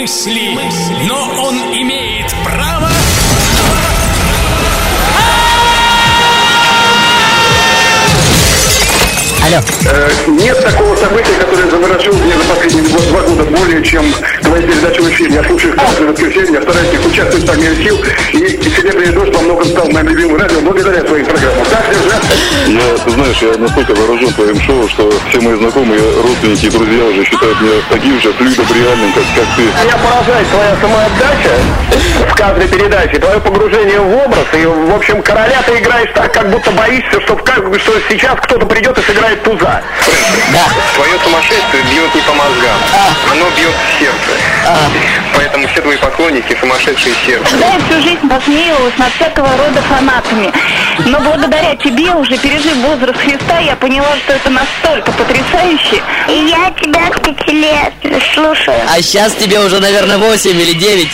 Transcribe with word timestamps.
мысли, 0.00 0.58
но 1.06 1.28
он 1.42 1.54
имеет 1.74 2.34
право... 2.42 2.88
Алло. 9.44 9.62
Э, 9.84 10.10
нет 10.28 10.58
такого 10.62 10.96
события, 10.96 11.34
которое 11.34 11.68
заворожил 11.68 12.14
меня 12.14 12.38
за 12.38 12.44
последние 12.54 12.84
два, 12.84 12.98
два 13.00 13.20
года 13.22 13.44
более, 13.44 13.84
чем 13.84 14.14
твои 14.50 14.62
передачи 14.62 15.00
в 15.00 15.08
эфире. 15.10 15.34
Я 15.34 15.44
слушаю 15.44 15.76
каждое 15.76 16.08
воскресенье, 16.08 16.54
я 16.54 16.62
стараюсь 16.62 16.92
их 16.92 17.06
участвовать 17.06 17.46
по 17.46 17.52
мере 17.52 17.76
сил, 17.84 17.96
и, 18.32 18.38
и 18.38 18.70
«Серебряный 18.70 19.12
дождь» 19.12 19.34
во 19.34 19.42
многом 19.42 19.64
стал 19.64 19.88
моим 19.90 20.08
любимым 20.08 20.36
радио 20.40 20.60
благодаря 20.60 21.02
твоим 21.02 21.24
программам. 21.24 21.64
Так 21.66 21.84
держать? 21.88 22.24
Я, 22.66 23.04
ты 23.04 23.10
знаешь, 23.10 23.36
я 23.42 23.58
настолько 23.58 23.94
вооружен 23.94 24.32
твоим 24.32 24.60
шоу, 24.60 24.88
что 24.88 25.12
все 25.28 25.40
мои 25.40 25.54
знакомые, 25.54 26.00
родственники 26.22 26.66
и 26.66 26.70
друзья 26.70 27.04
уже 27.04 27.24
считают 27.24 27.60
меня 27.60 27.80
таким 27.90 28.20
же 28.20 28.32
флюидом 28.32 28.66
реальным, 28.74 29.12
как, 29.12 29.24
как 29.36 29.46
ты. 29.56 29.62
Меня 29.62 29.98
поражает 30.02 30.48
твоя 30.50 30.76
самоотдача 30.80 31.54
в 32.28 32.34
каждой 32.34 32.68
передаче, 32.68 33.18
твое 33.18 33.40
погружение 33.40 34.00
в 34.00 34.16
образ, 34.24 34.46
и, 34.54 34.66
в 34.66 34.94
общем, 34.94 35.22
короля 35.22 35.62
ты 35.64 35.78
играешь 35.78 36.10
так, 36.12 36.32
как 36.34 36.50
будто 36.50 36.70
боишься, 36.72 37.20
что, 37.20 37.36
в 37.36 37.42
как, 37.44 37.58
что 37.80 37.92
сейчас 38.08 38.34
кто-то 38.42 38.66
придет 38.66 38.98
и 38.98 39.02
сыграет 39.02 39.42
туза. 39.44 39.80
Да. 40.52 40.66
Твое 40.96 41.14
сумасшествие 41.22 41.82
бьет 41.84 42.12
не 42.14 42.20
по 42.22 42.32
мозгам, 42.32 42.78
оно 43.30 43.46
бьет 43.56 43.74
в 43.74 43.98
сердце. 44.00 44.39
Поэтому 45.34 45.66
все 45.68 45.80
твои 45.80 45.96
поклонники 45.96 46.56
сумасшедшие 46.60 47.14
сердце. 47.26 47.56
Да, 47.56 47.66
я 47.66 47.78
всю 47.80 48.02
жизнь 48.02 48.28
посмеивалась 48.28 48.96
над 48.98 49.12
всякого 49.14 49.48
рода 49.56 49.82
фанатами. 49.82 50.52
Но 51.06 51.20
благодаря 51.20 51.76
тебе, 51.76 52.10
уже 52.12 52.36
пережив 52.38 52.76
возраст 52.76 53.18
Христа, 53.18 53.58
я 53.58 53.76
поняла, 53.76 54.16
что 54.24 54.34
это 54.34 54.50
настолько 54.50 55.12
потрясающе. 55.12 56.02
И 56.28 56.32
я 56.32 56.72
тебя 56.80 57.06
с 57.14 57.20
пяти 57.20 57.52
лет 57.52 57.92
слушаю. 58.34 58.80
А 58.88 59.00
сейчас 59.00 59.32
тебе 59.34 59.60
уже, 59.60 59.80
наверное, 59.80 60.18
8 60.18 60.50
или 60.50 60.72
9. 60.72 61.08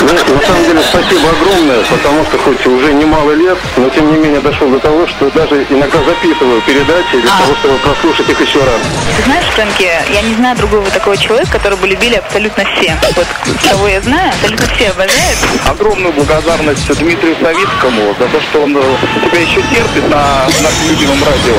Ну, 0.00 0.12
на 0.12 0.40
самом 0.46 0.64
деле, 0.64 0.80
спасибо 0.82 1.30
огромное, 1.30 1.82
потому 1.84 2.24
что 2.24 2.38
хоть 2.38 2.66
уже 2.66 2.92
немало 2.92 3.32
лет, 3.32 3.58
но 3.76 3.88
тем 3.88 4.12
не 4.12 4.18
менее 4.18 4.40
дошел 4.40 4.68
до 4.68 4.78
того, 4.78 5.06
что 5.06 5.30
даже 5.30 5.66
иногда 5.70 5.98
записываю 6.04 6.60
передачи 6.62 7.18
для 7.20 7.30
А. 7.32 7.42
того, 7.42 7.54
чтобы 7.56 7.78
прослушать 7.78 8.28
их 8.28 8.40
еще 8.40 8.58
раз. 8.58 8.80
Ты 9.16 9.22
знаешь, 9.24 9.46
Фрэнки, 9.54 9.90
я 10.12 10.22
не 10.22 10.34
знаю 10.34 10.56
другого 10.56 10.90
такого 10.90 11.16
человека, 11.16 11.52
которого 11.52 11.80
бы 11.80 11.88
любили 11.88 12.16
абсолютно 12.16 12.64
все. 12.76 12.96
Вот 13.16 13.26
кого 13.70 13.88
я 13.88 14.00
знаю, 14.02 14.30
абсолютно 14.30 14.66
все 14.74 14.90
обожают. 14.90 15.38
Огромную 15.66 16.12
благодарность 16.12 16.86
Дмитрию 16.98 17.36
Савицкому 17.40 18.14
за 18.18 18.26
то, 18.28 18.40
что 18.40 18.62
он 18.62 18.76
э, 18.76 18.80
тебя 19.24 19.40
еще 19.40 19.62
терпит 19.62 20.08
на 20.10 20.44
нашем 20.62 20.90
любимом 20.90 21.18
радио. 21.24 21.54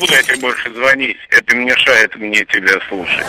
Буду 0.00 0.12
я 0.12 0.22
тебе 0.22 0.36
больше 0.38 0.72
звонить. 0.72 1.16
Это 1.28 1.54
мешает 1.54 2.16
мне 2.16 2.44
тебя 2.46 2.78
слушать. 2.88 3.26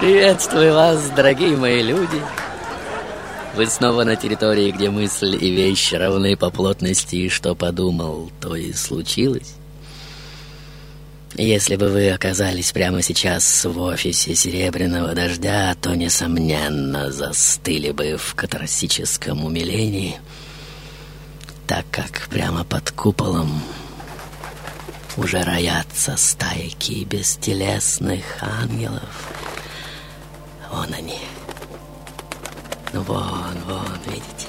Приветствую 0.00 0.74
вас, 0.74 1.10
дорогие 1.10 1.56
мои 1.56 1.82
люди. 1.82 2.20
Вы 3.54 3.66
снова 3.66 4.02
на 4.04 4.16
территории, 4.16 4.72
где 4.72 4.90
мысль 4.90 5.36
и 5.40 5.50
вещь 5.50 5.92
равны 5.92 6.36
по 6.36 6.50
плотности, 6.50 7.16
и 7.16 7.28
что 7.28 7.54
подумал, 7.54 8.32
то 8.40 8.56
и 8.56 8.72
случилось. 8.72 9.54
Если 11.34 11.76
бы 11.76 11.88
вы 11.88 12.10
оказались 12.10 12.72
прямо 12.72 13.00
сейчас 13.00 13.64
в 13.64 13.80
офисе 13.80 14.34
Серебряного 14.34 15.14
Дождя, 15.14 15.74
то, 15.80 15.94
несомненно, 15.94 17.10
застыли 17.10 17.92
бы 17.92 18.16
в 18.18 18.34
катарсическом 18.34 19.44
умилении, 19.44 20.18
так 21.72 21.86
как 21.90 22.28
прямо 22.28 22.64
под 22.64 22.90
куполом 22.90 23.62
уже 25.16 25.42
роятся 25.42 26.18
стайки 26.18 27.02
бестелесных 27.04 28.22
ангелов. 28.42 29.30
Вон 30.70 30.92
они. 30.92 31.18
Ну 32.92 33.00
вон, 33.00 33.56
вон, 33.66 33.98
видите? 34.04 34.48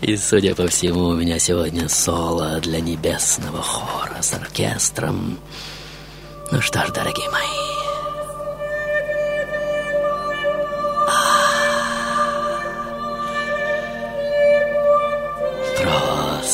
И, 0.00 0.16
судя 0.16 0.54
по 0.54 0.68
всему, 0.68 1.08
у 1.08 1.14
меня 1.14 1.38
сегодня 1.38 1.86
соло 1.86 2.60
для 2.60 2.80
небесного 2.80 3.60
хора 3.60 4.22
с 4.22 4.32
оркестром. 4.32 5.38
Ну 6.50 6.62
что 6.62 6.86
ж, 6.86 6.92
дорогие 6.92 7.28
мои, 7.28 7.85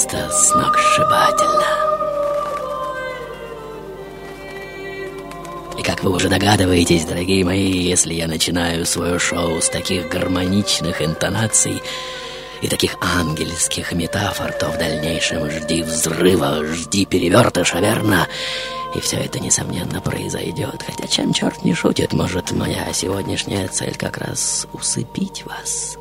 просто 0.03 0.31
сногсшибательно. 0.31 1.67
И 5.79 5.83
как 5.83 6.03
вы 6.03 6.13
уже 6.13 6.29
догадываетесь, 6.29 7.05
дорогие 7.05 7.45
мои, 7.45 7.71
если 7.71 8.15
я 8.15 8.27
начинаю 8.27 8.85
свое 8.85 9.19
шоу 9.19 9.61
с 9.61 9.69
таких 9.69 10.09
гармоничных 10.09 11.03
интонаций 11.03 11.83
и 12.63 12.69
таких 12.69 12.97
ангельских 13.01 13.93
метафор, 13.93 14.53
то 14.53 14.71
в 14.71 14.79
дальнейшем 14.79 15.51
жди 15.51 15.83
взрыва, 15.83 16.65
жди 16.65 17.05
перевертыша, 17.05 17.79
верно? 17.79 18.27
И 18.95 19.01
все 19.01 19.17
это, 19.17 19.41
несомненно, 19.41 20.01
произойдет. 20.01 20.83
Хотя 20.85 21.07
чем 21.07 21.33
черт 21.33 21.65
не 21.65 21.75
шутит, 21.75 22.13
может, 22.13 22.51
моя 22.53 22.93
сегодняшняя 22.93 23.69
цель 23.69 23.97
как 23.97 24.19
раз 24.19 24.67
усыпить 24.73 25.45
вас. 25.47 25.97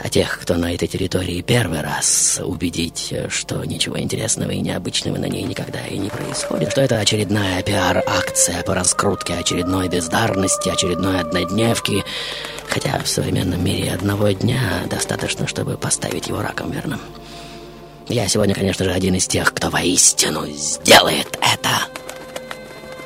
А 0.00 0.08
тех, 0.08 0.40
кто 0.40 0.54
на 0.54 0.74
этой 0.74 0.88
территории 0.88 1.42
первый 1.42 1.80
раз, 1.80 2.40
убедить, 2.44 3.14
что 3.28 3.64
ничего 3.64 3.98
интересного 4.00 4.50
и 4.50 4.60
необычного 4.60 5.16
на 5.16 5.26
ней 5.26 5.44
никогда 5.44 5.86
и 5.86 5.96
не 5.96 6.08
происходит. 6.10 6.72
Что 6.72 6.80
это 6.80 6.98
очередная 6.98 7.62
пиар-акция 7.62 8.62
по 8.64 8.74
раскрутке 8.74 9.34
очередной 9.34 9.88
бездарности, 9.88 10.68
очередной 10.68 11.20
однодневки. 11.20 12.04
Хотя 12.68 12.98
в 12.98 13.08
современном 13.08 13.64
мире 13.64 13.92
одного 13.92 14.30
дня 14.30 14.82
достаточно, 14.90 15.46
чтобы 15.46 15.76
поставить 15.76 16.26
его 16.28 16.42
раком, 16.42 16.72
верно? 16.72 16.98
Я 18.08 18.26
сегодня, 18.26 18.54
конечно 18.54 18.84
же, 18.84 18.90
один 18.90 19.14
из 19.14 19.28
тех, 19.28 19.54
кто 19.54 19.70
воистину 19.70 20.46
сделает 20.46 21.38
это. 21.40 21.70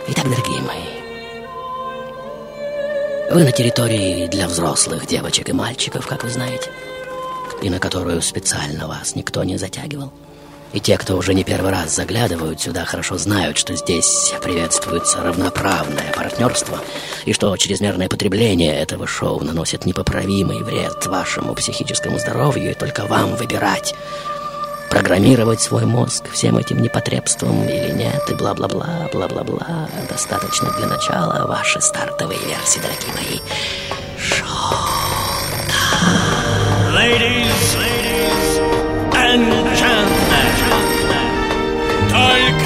Итак, 0.08 0.24
дорогие 0.24 0.62
мои, 0.62 0.95
вы 3.30 3.44
на 3.44 3.52
территории 3.52 4.28
для 4.28 4.46
взрослых 4.46 5.06
девочек 5.06 5.48
и 5.48 5.52
мальчиков, 5.52 6.06
как 6.06 6.24
вы 6.24 6.30
знаете, 6.30 6.70
и 7.62 7.70
на 7.70 7.78
которую 7.78 8.22
специально 8.22 8.86
вас 8.86 9.14
никто 9.14 9.42
не 9.44 9.56
затягивал. 9.56 10.12
И 10.72 10.80
те, 10.80 10.98
кто 10.98 11.16
уже 11.16 11.32
не 11.32 11.44
первый 11.44 11.70
раз 11.70 11.94
заглядывают 11.94 12.60
сюда, 12.60 12.84
хорошо 12.84 13.16
знают, 13.18 13.56
что 13.56 13.74
здесь 13.74 14.34
приветствуется 14.42 15.22
равноправное 15.22 16.12
партнерство, 16.14 16.80
и 17.24 17.32
что 17.32 17.56
чрезмерное 17.56 18.08
потребление 18.08 18.76
этого 18.76 19.06
шоу 19.06 19.42
наносит 19.42 19.86
непоправимый 19.86 20.62
вред 20.62 21.06
вашему 21.06 21.54
психическому 21.54 22.18
здоровью, 22.18 22.72
и 22.72 22.74
только 22.74 23.06
вам 23.06 23.36
выбирать, 23.36 23.94
программировать 24.90 25.60
свой 25.60 25.84
мозг 25.84 26.30
всем 26.30 26.56
этим 26.56 26.80
непотребством 26.80 27.68
или 27.68 27.92
нет, 27.92 28.22
и 28.28 28.34
бла-бла-бла, 28.34 29.08
бла-бла-бла. 29.12 29.88
Достаточно 30.08 30.70
для 30.72 30.86
начала 30.86 31.46
ваши 31.46 31.80
стартовые 31.80 32.40
версии, 32.40 32.80
дорогие 32.80 33.12
мои. 33.14 33.40
Ladies, 36.94 37.76
ladies 37.76 38.58
and 39.12 39.65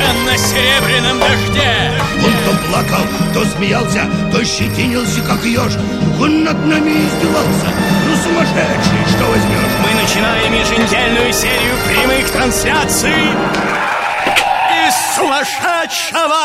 только 0.00 0.12
на 0.24 0.36
серебряном 0.36 1.18
дожде 1.18 1.92
Он 2.24 2.32
то 2.44 2.68
плакал, 2.68 3.04
то 3.34 3.44
смеялся, 3.56 4.08
то 4.32 4.44
щетинился, 4.44 5.20
как 5.22 5.44
еж. 5.44 5.72
Он 6.20 6.44
над 6.44 6.66
нами 6.66 7.06
издевался. 7.06 7.66
Ну, 8.06 8.16
сумасшедший, 8.22 9.16
что 9.16 9.24
возьмешь? 9.30 9.60
мы 9.82 10.02
начинаем 10.02 10.52
еженедельную 10.52 11.32
серию 11.32 11.74
прямых 11.88 12.30
трансляций 12.30 13.32
из 14.86 15.16
сумасшедшего 15.16 16.44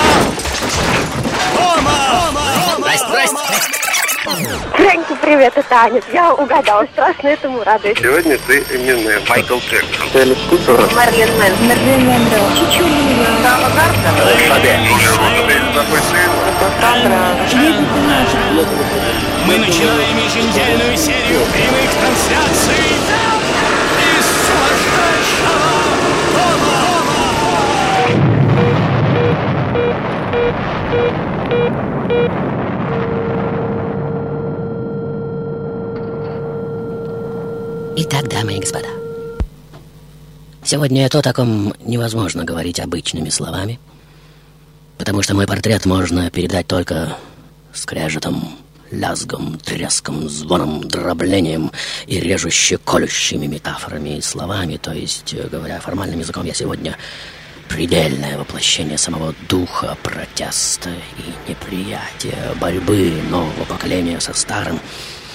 дома. 1.55 2.31
Здрасте, 2.77 3.07
здрасте. 3.07 3.84
Фрэнки, 4.25 5.16
привет, 5.22 5.54
это 5.56 5.75
Аня. 5.75 6.01
Я 6.12 6.33
угадала, 6.33 6.88
страшно 6.94 7.27
этому 7.27 7.63
радуюсь. 7.63 8.00
Сегодня 8.00 8.39
ты 8.48 8.57
Эминем. 8.72 9.22
Майкл 9.30 9.60
Джексон. 9.60 10.07
Мерлин 10.13 11.30
Мэн. 11.38 11.54
Мерлин 11.68 12.06
Монро. 12.06 12.39
Чичулина. 12.56 13.27
Сава 13.44 13.69
Мы 19.45 19.57
начинаем 19.60 20.18
еженедельную 20.18 20.98
серию 20.98 21.42
прямых 21.54 21.92
трансляций 21.92 22.98
из 24.18 24.25
сумасшедшего 24.48 25.75
Итак, 37.97 38.27
дамы 38.27 38.57
и 38.57 38.59
господа, 38.59 38.89
сегодня 40.65 41.07
то, 41.07 41.19
о 41.19 41.33
ком 41.33 41.74
невозможно 41.80 42.44
говорить 42.44 42.81
обычными 42.81 43.30
словами, 43.30 43.80
потому 44.97 45.21
что 45.21 45.33
мой 45.33 45.47
портрет 45.47 45.86
можно 45.86 46.30
передать 46.30 46.68
только 46.68 47.15
скрежетом, 47.74 48.57
лязгом, 48.92 49.57
треском, 49.59 50.27
звоном, 50.27 50.86
дроблением 50.86 51.71
и 52.06 52.19
режуще-колющими 52.19 53.45
метафорами 53.47 54.18
и 54.18 54.21
словами, 54.21 54.75
то 54.75 54.91
есть, 54.91 55.33
э, 55.33 55.48
говоря 55.48 55.80
формальным 55.80 56.19
языком, 56.19 56.45
я 56.45 56.53
сегодня 56.53 56.98
предельное 57.69 58.38
воплощение 58.38 58.98
самого 58.98 59.33
духа 59.48 59.98
протеста 60.03 60.89
и 60.89 61.50
неприятия, 61.50 62.53
борьбы 62.59 63.21
нового 63.30 63.63
поколения 63.63 64.19
со 64.19 64.33
старым, 64.33 64.81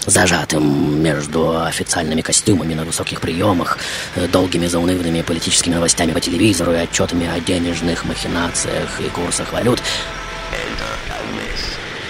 зажатым 0.07 1.03
между 1.03 1.63
официальными 1.63 2.21
костюмами 2.21 2.75
на 2.75 2.85
высоких 2.85 3.21
приемах, 3.21 3.79
э, 4.17 4.27
долгими 4.27 4.67
заунывными 4.67 5.23
политическими 5.23 5.75
новостями 5.75 6.13
по 6.13 6.21
телевизору 6.21 6.73
и 6.73 6.77
отчетами 6.77 7.29
о 7.29 7.41
денежных 7.41 8.05
махинациях 8.05 9.01
и 9.01 9.09
курсах 9.09 9.53
валют. 9.53 9.83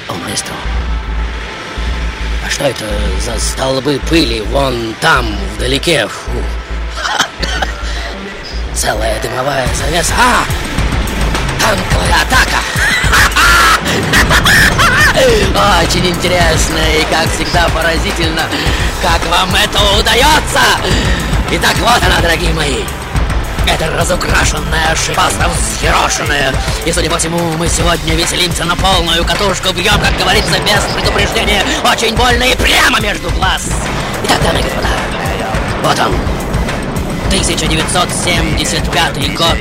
О, 0.09 0.15
маэстро, 0.15 0.55
а 2.45 2.51
что 2.51 2.65
это 2.65 2.85
за 3.25 3.39
столбы 3.39 4.01
пыли 4.09 4.41
вон 4.41 4.95
там, 5.01 5.37
вдалеке? 5.57 6.09
Фу. 6.09 6.33
Целая 8.75 9.21
дымовая 9.23 9.69
завеса. 9.75 10.15
А! 10.19 10.45
Танковая 11.61 12.23
атака! 12.23 12.61
Очень 15.11 16.07
интересно 16.07 16.79
и, 16.97 17.05
как 17.11 17.29
всегда, 17.33 17.69
поразительно, 17.75 18.43
как 19.03 19.21
вам 19.29 19.53
это 19.55 19.79
удается! 19.99 20.61
Итак, 21.51 21.77
вот 21.79 22.01
она, 22.03 22.21
дорогие 22.23 22.55
мои. 22.55 22.85
Это 23.67 23.91
разукрашенная, 23.97 24.95
шипастно 24.95 25.49
взъерошенная. 25.49 26.55
И, 26.87 26.93
судя 26.93 27.11
по 27.11 27.19
всему, 27.19 27.39
мы 27.59 27.69
сегодня 27.69 28.15
веселимся 28.15 28.65
на 28.65 28.77
полную 28.77 29.25
катушку, 29.25 29.73
бьем, 29.73 30.01
как 30.01 30.17
говорится, 30.17 30.61
без 30.61 30.81
предупреждения, 30.95 31.65
очень 31.85 32.15
больно 32.15 32.45
и 32.45 32.55
прямо 32.57 33.01
между 33.01 33.29
глаз. 33.31 33.69
Итак, 34.25 34.41
дамы 34.43 34.61
и 34.61 34.63
господа, 34.63 34.89
вот 35.83 35.99
он, 35.99 36.15
1975 37.27 39.35
год. 39.35 39.57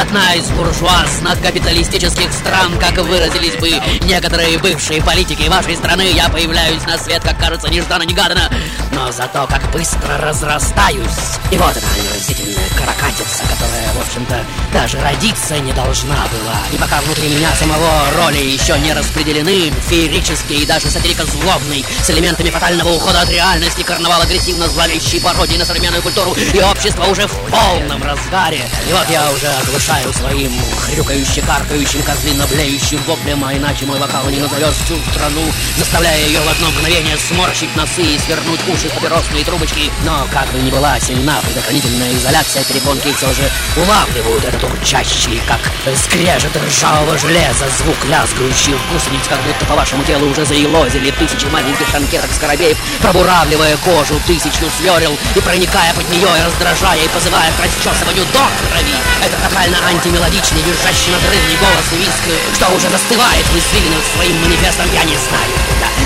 Одна 0.00 0.34
из 0.34 0.48
буржуазно-капиталистических 0.50 2.32
стран, 2.32 2.78
как 2.78 2.98
выразились 2.98 3.56
бы 3.56 3.70
некоторые 4.06 4.56
бывшие 4.58 5.02
политики 5.02 5.48
вашей 5.48 5.74
страны, 5.74 6.12
я 6.12 6.28
появляюсь 6.28 6.84
на 6.84 6.96
свет, 6.96 7.20
как 7.24 7.36
кажется, 7.38 7.68
нежданно-негаданно, 7.68 8.48
но 8.92 9.10
зато 9.10 9.48
как 9.48 9.68
быстро 9.72 10.16
разрастаюсь. 10.18 11.38
И 11.50 11.56
вот 11.56 11.76
она, 11.76 11.86
омерзительная 11.98 12.68
каракатица, 12.78 13.42
которая, 13.42 13.92
в 13.94 14.00
общем-то, 14.06 14.44
даже 14.72 15.00
родиться 15.00 15.58
не 15.58 15.72
должна 15.72 16.14
была. 16.14 16.58
И 16.72 16.76
пока 16.76 17.00
внутри 17.00 17.28
меня 17.30 17.52
самого 17.56 18.10
роли 18.22 18.38
еще 18.38 18.78
не 18.78 18.92
распределены, 18.92 19.72
феерический 19.88 20.62
и 20.62 20.66
даже 20.66 20.90
сатирика 20.90 21.24
злобный, 21.24 21.84
с 22.02 22.08
элементами 22.10 22.50
фатального 22.50 22.90
ухода 22.90 23.22
от 23.22 23.30
реальности, 23.30 23.82
карнавал 23.82 24.22
агрессивно 24.22 24.68
зловещий 24.68 25.20
пародии 25.20 25.56
на 25.56 25.64
современную 25.64 26.02
культуру, 26.02 26.34
и 26.34 26.60
общество 26.60 27.04
уже 27.06 27.26
в 27.26 27.34
полном 27.50 28.02
разгаре. 28.04 28.62
И 28.88 28.92
вот 28.92 29.10
я 29.10 29.28
уже 29.32 29.50
оглушаю 29.88 30.12
своим 30.12 30.52
хрюкающим, 30.80 31.44
каркающим, 31.46 32.02
козлино 32.02 32.46
блеющим 32.46 33.02
воплем, 33.06 33.44
а 33.44 33.54
иначе 33.54 33.86
мой 33.86 33.98
вокал 33.98 34.28
не 34.28 34.38
назовешь 34.38 34.74
всю 34.84 34.96
страну, 35.12 35.42
заставляя 35.76 36.18
ее 36.26 36.40
в 36.40 36.48
одно 36.48 36.70
мгновение 36.70 37.16
сморщить 37.16 37.74
носы 37.76 38.02
и 38.02 38.18
свернуть 38.18 38.60
уши 38.68 38.88
в 38.88 38.94
папиросные 38.94 39.44
трубочки. 39.44 39.90
Но 40.04 40.26
как 40.32 40.50
бы 40.52 40.58
ни 40.60 40.70
была 40.70 40.98
сильна 41.00 41.40
предохранительная 41.40 42.12
изоляция, 42.14 42.64
перепонки 42.64 43.12
все 43.12 43.32
же 43.32 43.50
улавливают 43.76 44.44
этот 44.44 44.62
урчащий, 44.64 45.40
как 45.46 45.60
скрежет 45.96 46.54
ржавого 46.56 47.16
железа, 47.18 47.66
звук 47.78 48.04
лязгающих 48.04 48.78
гусениц, 48.92 49.26
как 49.28 49.42
будто 49.42 49.64
по 49.66 49.74
вашему 49.74 50.04
телу 50.04 50.28
уже 50.28 50.44
заелозили 50.44 51.10
тысячи 51.12 51.46
маленьких 51.46 51.90
танкеток 51.90 52.30
скоробеев, 52.32 52.76
пробуравливая 53.00 53.76
кожу 53.78 54.20
тысячу 54.26 54.66
сверил 54.78 55.16
и 55.34 55.40
проникая 55.40 55.94
под 55.94 56.08
нее 56.10 56.28
и 56.28 56.44
раздражая 56.44 57.02
и 57.02 57.08
позывая 57.08 57.50
к 57.52 57.64
расчесыванию 57.64 58.24
до 58.32 58.44
крови. 58.70 58.94
Это 59.24 59.36
тотально 59.68 59.86
антимелодичный, 59.88 60.62
визжащий 60.62 61.12
надрывный 61.12 61.56
голос 61.56 61.84
и 61.92 61.96
виск, 61.96 62.24
что 62.54 62.68
уже 62.74 62.88
застывает 62.88 63.46
в 63.46 63.56
извилинах 63.56 64.02
своим 64.14 64.40
манифестом, 64.40 64.86
я 64.92 65.04
не 65.04 65.16
знаю. 65.16 65.52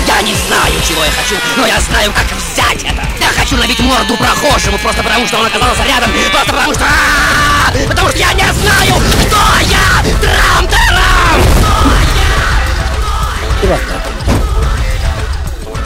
Я, 0.07 0.15
я 0.15 0.21
не 0.21 0.35
знаю, 0.35 0.73
чего 0.87 1.03
я 1.03 1.11
хочу, 1.11 1.35
но 1.55 1.65
я 1.65 1.79
знаю, 1.79 2.11
как 2.13 2.25
взять 2.37 2.83
это. 2.83 3.01
Я 3.19 3.27
хочу 3.27 3.55
набить 3.57 3.79
морду 3.79 4.17
прохожему, 4.17 4.77
просто 4.79 5.03
потому 5.03 5.27
что 5.27 5.37
он 5.37 5.45
оказался 5.45 5.83
рядом, 5.83 6.11
просто 6.31 6.51
потому 6.51 6.73
что... 6.73 6.85
Потому 7.87 8.09
что 8.09 8.17
я 8.17 8.33
не 8.33 8.53
знаю, 8.53 9.01
кто 9.25 9.39
я! 9.61 10.03
Трам-тарам! 10.21 11.41
И 13.61 13.67
вот 13.67 13.79
так. 13.87 14.32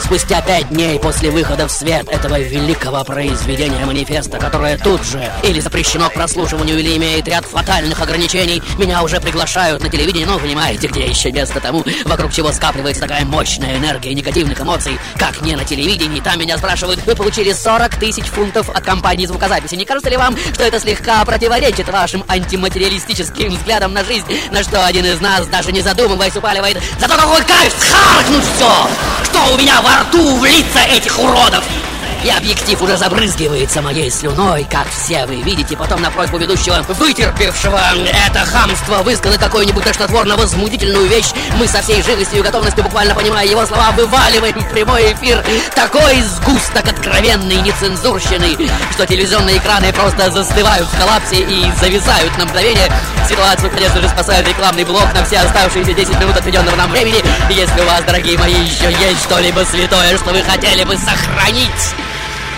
Спустя 0.08 0.40
пять 0.40 0.70
дней 0.70 0.98
после 0.98 1.30
выхода 1.30 1.68
в 1.68 1.70
свет 1.70 2.08
этого 2.08 2.40
великого 2.40 3.04
произведения 3.04 3.84
манифеста, 3.84 4.38
которое 4.38 4.78
тут 4.78 5.04
же 5.04 5.30
или 5.42 5.60
запрещено 5.60 6.08
к 6.08 6.14
прослушиванию, 6.14 6.78
или 6.78 6.96
имеет 6.96 7.28
ряд 7.28 7.44
фатальных 7.44 8.00
ограничений, 8.00 8.62
меня 8.78 9.02
уже 9.02 9.20
приглашают 9.20 9.82
на 9.82 9.90
телевидение, 9.90 10.26
ну, 10.26 10.38
понимаете, 10.38 10.86
где 10.86 11.06
еще 11.06 11.30
место 11.30 11.60
тому, 11.60 11.84
вокруг 12.06 12.32
чего 12.32 12.50
скапливается 12.52 13.02
такая 13.02 13.26
мощная 13.26 13.76
энергия 13.76 14.14
негативных 14.14 14.58
эмоций, 14.58 14.98
как 15.18 15.42
не 15.42 15.54
на 15.54 15.64
телевидении. 15.66 16.20
Там 16.20 16.38
меня 16.40 16.56
спрашивают, 16.56 17.04
вы 17.04 17.14
получили 17.14 17.52
40 17.52 17.96
тысяч 17.96 18.24
фунтов 18.24 18.70
от 18.70 18.82
компании 18.82 19.26
звукозаписи. 19.26 19.74
Не 19.74 19.84
кажется 19.84 20.08
ли 20.08 20.16
вам, 20.16 20.34
что 20.54 20.64
это 20.64 20.80
слегка 20.80 21.22
противоречит 21.26 21.86
вашим 21.90 22.24
антиматериалистическим 22.28 23.50
взглядам 23.50 23.92
на 23.92 24.02
жизнь? 24.04 24.24
На 24.52 24.62
что 24.62 24.86
один 24.86 25.04
из 25.04 25.20
нас, 25.20 25.46
даже 25.48 25.70
не 25.70 25.82
задумываясь, 25.82 26.34
упаливает, 26.34 26.78
зато 26.98 27.14
какой 27.14 27.42
кайф 27.44 27.74
схаркнуть 27.78 28.44
все! 28.56 28.88
Что 29.24 29.54
у 29.54 29.58
меня 29.58 29.82
во 29.82 29.97
рту 30.00 30.36
в 30.36 30.44
лица 30.44 30.80
этих 30.90 31.18
уродов! 31.18 31.64
И 32.24 32.30
объектив 32.30 32.80
уже 32.82 32.96
забрызгивается 32.96 33.80
моей 33.80 34.10
слюной, 34.10 34.66
как 34.70 34.86
все 34.90 35.24
вы 35.26 35.36
видите. 35.42 35.76
Потом 35.76 36.02
на 36.02 36.10
просьбу 36.10 36.38
ведущего, 36.38 36.82
вытерпевшего 36.88 37.80
это 38.26 38.40
хамство, 38.44 39.02
высказать 39.02 39.40
какую-нибудь 39.40 39.84
тошнотворно-возмутительную 39.84 41.06
вещь, 41.06 41.30
мы 41.58 41.66
со 41.68 41.80
всей 41.80 42.02
живостью 42.02 42.40
и 42.40 42.42
готовностью, 42.42 42.82
буквально 42.82 43.14
понимая 43.14 43.46
его 43.46 43.64
слова, 43.66 43.92
вываливаем 43.92 44.58
в 44.58 44.70
прямой 44.70 45.12
эфир 45.12 45.44
такой 45.74 46.20
сгусток 46.22 46.88
откровенной 46.88 47.56
нецензурщины, 47.56 48.68
что 48.92 49.06
телевизионные 49.06 49.58
экраны 49.58 49.92
просто 49.92 50.30
застывают 50.30 50.88
в 50.88 50.98
коллапсе 50.98 51.40
и 51.40 51.72
зависают 51.80 52.36
на 52.38 52.46
мгновение. 52.46 52.90
Ситуацию, 53.28 53.70
конечно 53.70 54.00
же, 54.00 54.08
спасает 54.08 54.46
рекламный 54.48 54.84
блок 54.84 55.06
на 55.14 55.24
все 55.24 55.38
оставшиеся 55.38 55.92
10 55.92 56.18
минут 56.20 56.36
отведенного 56.36 56.76
нам 56.76 56.90
времени. 56.90 57.22
Если 57.50 57.80
у 57.80 57.84
вас, 57.84 58.02
дорогие 58.04 58.38
мои, 58.38 58.54
еще 58.54 58.90
есть 58.90 59.22
что-либо 59.22 59.60
святое, 59.60 60.16
что 60.16 60.30
вы 60.30 60.42
хотели 60.42 60.84
бы 60.84 60.96
сохранить, 60.96 61.94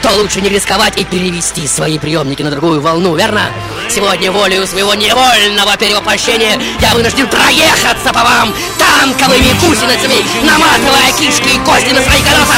то 0.02 0.10
лучше 0.12 0.40
не 0.40 0.48
рисковать 0.48 0.98
и 0.98 1.04
перевести 1.04 1.66
свои 1.66 1.98
приемники 1.98 2.42
на 2.42 2.50
другую 2.50 2.80
волну, 2.80 3.14
верно? 3.16 3.42
Сегодня 3.88 4.32
волею 4.32 4.66
своего 4.66 4.94
невольного 4.94 5.76
перевоплощения 5.76 6.60
я 6.80 6.94
вынужден 6.94 7.28
проехаться 7.28 8.12
по 8.12 8.22
вам 8.22 8.54
танковыми 8.78 9.52
гусеницами, 9.60 10.24
наматывая 10.44 11.12
кишки 11.18 11.56
и 11.56 11.58
кости 11.58 11.92
на 11.92 12.02
свои 12.02 12.22
колеса. 12.22 12.54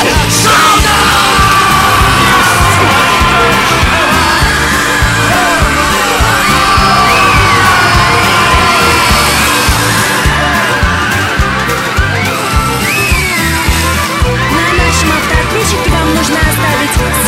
Автоответчике 15.52 15.90
вам 15.90 16.14
нужно 16.14 16.36
оставить 16.36 17.21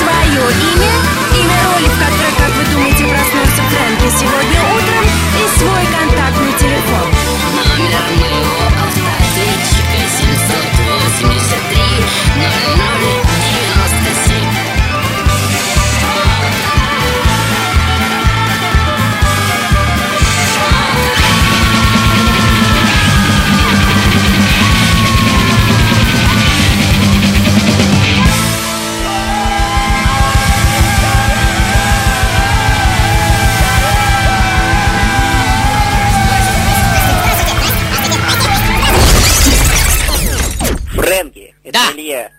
проснулся 4.04 4.43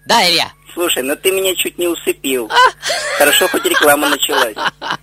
Да, 0.05 0.29
Илья? 0.29 0.51
Слушай, 0.74 1.03
ну 1.03 1.15
ты 1.15 1.32
меня 1.32 1.55
чуть 1.55 1.77
не 1.77 1.88
усыпил. 1.88 2.50
Хорошо, 3.17 3.48
хоть 3.48 3.63
реклама 3.65 4.10
началась. 4.10 4.55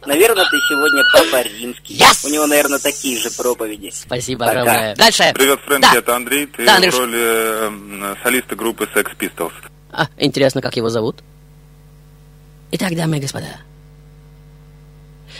Наверное, 0.05 0.45
ты 0.45 0.59
сегодня 0.69 1.03
папа 1.15 1.43
римский. 1.49 1.95
Yes! 1.97 2.27
У 2.27 2.29
него, 2.29 2.47
наверное, 2.47 2.79
такие 2.79 3.19
же 3.19 3.31
проповеди. 3.31 3.91
Спасибо 3.95 4.45
Пока. 4.45 4.61
огромное. 4.61 4.95
Дальше. 4.97 5.33
Привет, 5.35 5.61
Фрэнки, 5.65 5.89
Да. 5.93 5.99
это 5.99 6.15
Андрей. 6.17 6.47
Ты 6.47 6.67
Да, 6.67 6.73
в 6.73 6.77
Андрюш. 6.77 6.95
роли 6.95 7.19
э, 7.19 8.15
солиста 8.23 8.55
группы 8.55 8.87
Sex 8.95 9.07
Pistols. 9.19 9.53
А, 9.93 10.09
интересно, 10.19 10.61
как 10.61 10.77
его 10.77 10.91
зовут? 10.91 11.23
Итак, 12.73 12.95
дамы 12.95 13.17
и 13.17 13.21
господа, 13.21 13.47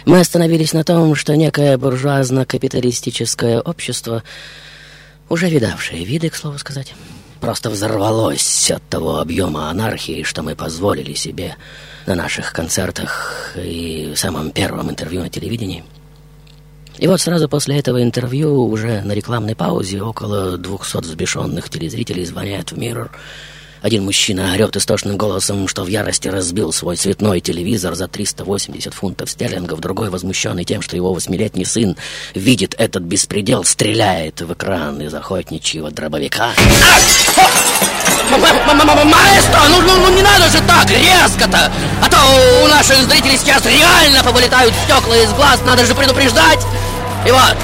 мы 0.07 0.19
остановились 0.21 0.73
на 0.73 0.83
том, 0.85 1.15
что 1.15 1.37
некое 1.37 1.77
буржуазно-капиталистическое 1.79 3.61
общество, 3.61 4.23
уже 5.29 5.49
видавшее 5.49 6.05
виды, 6.05 6.31
к 6.31 6.35
слову 6.37 6.59
сказать, 6.59 6.95
просто 7.43 7.71
взорвалось 7.71 8.71
от 8.71 8.83
того 8.89 9.19
объема 9.19 9.69
анархии, 9.69 10.23
что 10.23 10.45
мы 10.45 10.55
позволили 10.55 11.13
себе 11.15 11.57
на 12.07 12.15
наших 12.15 12.53
концертах 12.53 13.55
и 13.57 14.13
в 14.15 14.19
самом 14.19 14.53
первом 14.53 14.91
интервью 14.91 15.23
на 15.23 15.29
телевидении. 15.29 15.83
И 16.99 17.09
вот 17.09 17.21
сразу 17.21 17.49
после 17.49 17.81
этого 17.81 18.01
интервью, 18.01 18.65
уже 18.69 19.03
на 19.03 19.13
рекламной 19.13 19.57
паузе, 19.57 20.01
около 20.03 20.57
200 20.57 20.99
взбешенных 20.99 21.69
телезрителей 21.69 22.25
звонят 22.25 22.71
в 22.71 22.79
Mirror. 22.79 23.11
Один 23.83 24.05
мужчина 24.05 24.53
орет 24.53 24.77
истошным 24.77 25.17
голосом, 25.17 25.67
что 25.67 25.83
в 25.83 25.89
ярости 25.89 26.29
разбил 26.29 26.73
свой 26.73 26.95
цветной 26.95 27.41
телевизор 27.41 27.97
за 27.97 28.07
380 28.07 28.95
фунтов 28.95 29.29
стерлингов. 29.29 29.81
Другой, 29.81 30.09
возмущенный 30.09 30.65
тем, 30.65 30.83
что 30.83 30.95
его 30.95 31.13
восьмилетний 31.13 31.65
сын 31.65 31.97
видит 32.33 32.77
этот 32.79 33.03
беспредел, 33.03 33.65
стреляет 33.65 34.41
в 34.41 34.53
экран 34.53 35.03
из 35.03 35.13
охотничьего 35.13 35.91
дробовика. 35.91 36.51
Маэстро, 39.05 39.61
ну, 39.69 39.81
ну, 39.81 39.97
ну 39.97 40.15
не 40.15 40.23
надо 40.23 40.49
же 40.49 40.59
так 40.61 40.89
резко-то! 40.89 41.73
А 42.01 42.09
то 42.09 42.65
у 42.65 42.69
наших 42.69 43.03
зрителей 43.11 43.37
сейчас 43.37 43.67
реально 43.67 44.23
повылетают 44.23 44.73
стекла 44.85 45.17
из 45.17 45.33
глаз, 45.33 45.61
надо 45.67 45.85
же 45.85 45.95
предупреждать! 45.97 46.61
И 47.27 47.31
вот, 47.33 47.57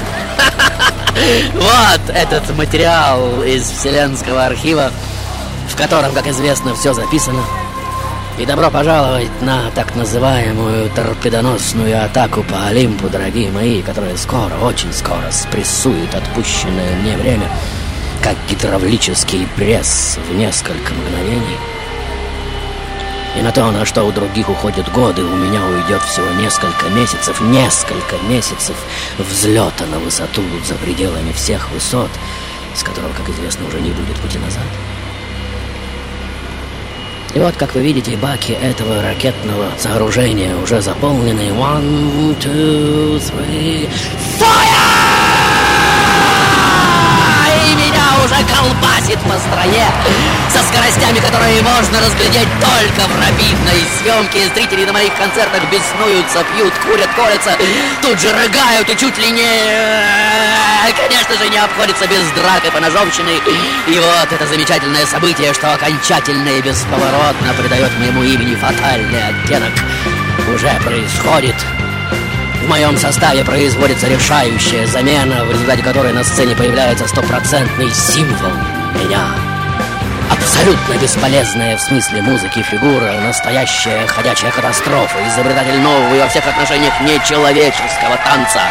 вот 1.53 2.13
этот 2.13 2.57
материал 2.57 3.41
из 3.41 3.63
Вселенского 3.63 4.47
архива, 4.47 4.91
в 5.69 5.75
котором, 5.75 6.13
как 6.13 6.27
известно, 6.27 6.75
все 6.75 6.93
записано. 6.93 7.43
И 8.37 8.45
добро 8.45 8.71
пожаловать 8.71 9.41
на 9.41 9.69
так 9.71 9.95
называемую 9.95 10.89
торпедоносную 10.91 12.03
атаку 12.03 12.43
по 12.43 12.67
Олимпу, 12.67 13.09
дорогие 13.09 13.51
мои, 13.51 13.81
которая 13.81 14.15
скоро, 14.15 14.53
очень 14.61 14.93
скоро 14.93 15.29
спрессует 15.29 16.15
отпущенное 16.15 16.95
мне 17.01 17.17
время, 17.17 17.49
как 18.23 18.35
гидравлический 18.49 19.45
пресс 19.57 20.17
в 20.29 20.35
несколько 20.35 20.93
мгновений. 20.93 21.57
И 23.37 23.41
на 23.41 23.51
то, 23.51 23.69
на 23.71 23.85
что 23.85 24.03
у 24.03 24.11
других 24.11 24.49
уходят 24.49 24.91
годы, 24.91 25.23
у 25.23 25.35
меня 25.35 25.63
уйдет 25.65 26.01
всего 26.01 26.27
несколько 26.41 26.87
месяцев, 26.89 27.39
несколько 27.41 28.17
месяцев 28.27 28.75
взлета 29.17 29.85
на 29.85 29.99
высоту 29.99 30.41
за 30.65 30.75
пределами 30.75 31.31
всех 31.33 31.69
высот, 31.71 32.09
с 32.73 32.83
которого, 32.83 33.11
как 33.13 33.29
известно, 33.29 33.67
уже 33.67 33.81
не 33.81 33.91
будет 33.91 34.15
пути 34.17 34.39
назад. 34.39 34.63
И 37.33 37.39
вот, 37.39 37.55
как 37.57 37.75
вы 37.75 37.81
видите, 37.81 38.17
баки 38.17 38.53
этого 38.53 39.01
ракетного 39.01 39.71
сооружения 39.77 40.55
уже 40.55 40.81
заполнены. 40.81 41.49
One, 41.49 42.35
two, 42.39 43.19
three, 43.19 43.89
fire! 44.39 44.68
Колбасит 48.45 49.19
по 49.21 49.37
стране 49.39 49.85
со 50.53 50.63
скоростями, 50.63 51.19
которые 51.19 51.61
можно 51.61 51.99
разглядеть 51.99 52.49
только 52.59 53.07
в 53.07 53.15
рабитной 53.19 53.81
съемке. 53.99 54.49
Зрители 54.53 54.85
на 54.85 54.93
моих 54.93 55.13
концертах 55.15 55.61
беснуются, 55.71 56.43
пьют, 56.53 56.73
курят, 56.85 57.09
колятся, 57.15 57.57
тут 58.01 58.19
же 58.19 58.31
рыгают 58.31 58.89
и 58.89 58.97
чуть 58.97 59.17
ли 59.17 59.31
не... 59.31 59.49
Конечно 60.97 61.37
же, 61.37 61.49
не 61.49 61.57
обходится 61.57 62.07
без 62.07 62.29
драк 62.31 62.65
и 62.65 62.71
поножовщины. 62.71 63.39
И 63.87 63.99
вот 63.99 64.31
это 64.31 64.47
замечательное 64.47 65.05
событие, 65.05 65.53
что 65.53 65.73
окончательно 65.73 66.49
и 66.49 66.61
бесповоротно 66.61 67.53
придает 67.57 67.91
моему 67.99 68.23
имени 68.23 68.55
фатальный 68.55 69.27
оттенок, 69.27 69.73
уже 70.53 70.71
происходит. 70.83 71.55
Моем 72.69 72.97
составе 72.97 73.43
производится 73.43 74.07
решающая 74.07 74.85
замена, 74.85 75.43
в 75.43 75.51
результате 75.51 75.81
которой 75.81 76.13
на 76.13 76.23
сцене 76.23 76.55
появляется 76.55 77.07
стопроцентный 77.07 77.89
символ 77.89 78.51
меня. 78.93 79.27
Абсолютно 80.31 80.93
бесполезная 81.01 81.77
в 81.77 81.81
смысле 81.81 82.21
музыки 82.21 82.61
фигура, 82.61 83.11
настоящая 83.25 84.05
ходячая 84.05 84.51
катастрофа, 84.51 85.17
изобретатель 85.27 85.79
нового 85.79 86.13
и 86.13 86.19
во 86.19 86.27
всех 86.27 86.45
отношениях 86.45 86.93
нечеловеческого 87.01 88.17
танца. 88.23 88.61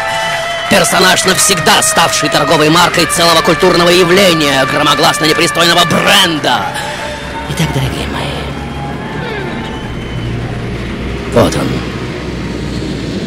Персонаж, 0.70 1.24
навсегда 1.24 1.82
ставший 1.82 2.28
торговой 2.28 2.70
маркой 2.70 3.06
целого 3.06 3.42
культурного 3.42 3.90
явления, 3.90 4.64
громогласно 4.72 5.24
непристойного 5.24 5.84
бренда. 5.86 6.66
Итак, 7.50 7.66
дорогие 7.74 8.06
мои, 8.06 8.30
вот 11.34 11.56
он, 11.56 11.87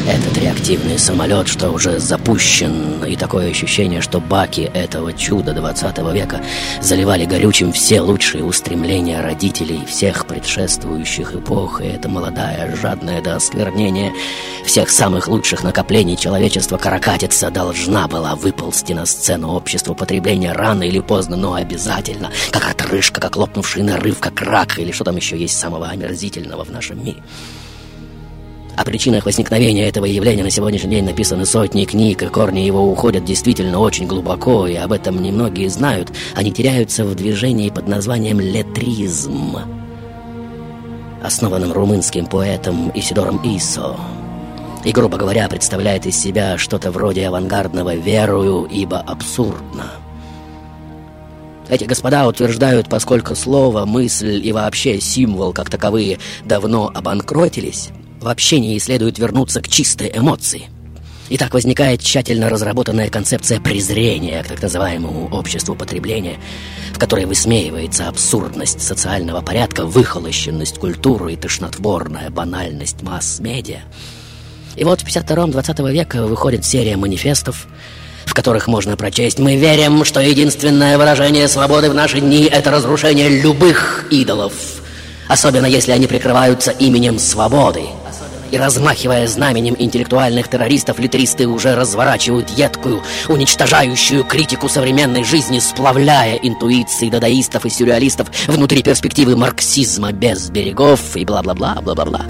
этот 0.08 0.38
реактивный 0.38 0.98
самолет, 0.98 1.48
что 1.48 1.70
уже 1.70 2.00
запущен, 2.00 3.03
и 3.03 3.15
такое 3.15 3.51
ощущение, 3.51 4.01
что 4.01 4.20
баки 4.20 4.70
этого 4.74 5.13
чуда 5.13 5.53
20 5.53 5.98
века 6.13 6.41
заливали 6.81 7.25
горючим 7.25 7.72
все 7.72 8.01
лучшие 8.01 8.43
устремления 8.43 9.22
родителей 9.22 9.81
всех 9.86 10.25
предшествующих 10.25 11.36
эпох, 11.36 11.81
и 11.81 11.86
эта 11.86 12.10
молодая, 12.10 12.75
жадная 12.75 13.22
до 13.22 13.36
осквернения 13.36 14.13
всех 14.65 14.89
самых 14.89 15.27
лучших 15.27 15.63
накоплений 15.63 16.17
человечества 16.17 16.77
каракатица 16.77 17.50
должна 17.50 18.08
была 18.08 18.36
выползти 18.36 18.93
на 18.93 19.05
сцену 19.05 19.50
общества 19.53 19.93
потребления 19.93 20.53
рано 20.53 20.84
или 20.84 21.00
поздно, 21.00 21.36
но 21.36 21.53
обязательно, 21.53 22.31
как 22.51 22.70
отрыжка, 22.70 23.22
как 23.22 23.38
лопнувший 23.38 23.84
нарыв, 23.84 24.20
как 24.20 24.41
рак, 24.41 24.79
или 24.79 24.91
что 24.91 25.03
там 25.03 25.15
еще 25.15 25.38
есть 25.38 25.58
самого 25.58 25.88
омерзительного 25.88 26.63
в 26.63 26.72
нашем 26.72 27.03
мире. 27.03 27.22
О 28.75 28.85
причинах 28.85 29.25
возникновения 29.25 29.87
этого 29.87 30.05
явления 30.05 30.43
на 30.43 30.49
сегодняшний 30.49 30.91
день 30.91 31.05
написаны 31.05 31.45
сотни 31.45 31.85
книг, 31.85 32.23
и 32.23 32.27
корни 32.27 32.61
его 32.61 32.89
уходят 32.89 33.25
действительно 33.25 33.79
очень 33.79 34.07
глубоко, 34.07 34.65
и 34.65 34.75
об 34.75 34.93
этом 34.93 35.21
немногие 35.21 35.69
знают. 35.69 36.11
Они 36.35 36.51
теряются 36.51 37.03
в 37.03 37.13
движении 37.13 37.69
под 37.69 37.87
названием 37.87 38.39
летризм, 38.39 39.57
основанном 41.21 41.73
румынским 41.73 42.25
поэтом 42.25 42.91
Исидором 42.95 43.41
Исо. 43.43 43.97
И, 44.83 44.91
грубо 44.91 45.17
говоря, 45.17 45.47
представляет 45.47 46.07
из 46.07 46.17
себя 46.17 46.57
что-то 46.57 46.91
вроде 46.91 47.27
авангардного 47.27 47.95
«верую, 47.95 48.65
ибо 48.65 48.99
абсурдно». 48.99 49.91
Эти 51.69 51.83
господа 51.83 52.27
утверждают, 52.27 52.89
поскольку 52.89 53.35
слово, 53.35 53.85
мысль 53.85 54.41
и 54.43 54.51
вообще 54.51 54.99
символ 54.99 55.53
как 55.53 55.69
таковые 55.69 56.17
давно 56.43 56.91
обанкротились, 56.93 57.91
в 58.21 58.27
общении 58.27 58.77
следует 58.77 59.17
вернуться 59.17 59.61
к 59.61 59.67
чистой 59.67 60.11
эмоции. 60.15 60.69
И 61.29 61.37
так 61.37 61.53
возникает 61.53 62.01
тщательно 62.01 62.49
разработанная 62.49 63.09
концепция 63.09 63.59
презрения 63.59 64.43
к 64.43 64.47
так 64.47 64.61
называемому 64.61 65.29
обществу 65.29 65.75
потребления, 65.75 66.37
в 66.93 66.99
которой 66.99 67.25
высмеивается 67.25 68.09
абсурдность 68.09 68.81
социального 68.81 69.41
порядка, 69.41 69.85
выхолощенность 69.85 70.77
культуры 70.77 71.33
и 71.33 71.37
тошнотворная 71.37 72.29
банальность 72.29 73.01
масс-медиа. 73.01 73.79
И 74.75 74.83
вот 74.83 75.01
в 75.01 75.07
52-м 75.07 75.51
20 75.51 75.79
века 75.79 76.23
выходит 76.23 76.65
серия 76.65 76.97
манифестов, 76.97 77.65
в 78.25 78.33
которых 78.33 78.67
можно 78.67 78.97
прочесть 78.97 79.39
«Мы 79.39 79.55
верим, 79.55 80.05
что 80.05 80.19
единственное 80.19 80.97
выражение 80.97 81.47
свободы 81.47 81.89
в 81.89 81.93
наши 81.93 82.19
дни– 82.19 82.43
это 82.51 82.71
разрушение 82.71 83.41
любых 83.41 84.05
идолов, 84.11 84.53
особенно 85.27 85.65
если 85.65 85.91
они 85.91 86.07
прикрываются 86.07 86.71
именем 86.71 87.19
свободы». 87.19 87.83
И 88.51 88.58
размахивая 88.58 89.27
знаменем 89.27 89.75
интеллектуальных 89.79 90.50
террористов, 90.50 91.00
литристы 91.00 91.48
уже 91.48 91.74
разворачивают 91.75 92.50
едкую, 92.50 93.01
уничтожающую 93.29 94.25
критику 94.25 94.67
современной 94.67 95.24
жизни, 95.24 95.60
сплавляя 95.60 96.36
интуиции 96.36 97.10
дадаистов 97.10 97.65
и 97.65 97.70
сюрреалистов 97.70 98.27
внутри 98.48 98.84
перспективы 98.84 99.38
марксизма 99.38 100.12
без 100.12 100.50
берегов 100.50 101.15
и 101.15 101.24
бла-бла-бла, 101.24 101.79
бла-бла-бла. 101.81 102.25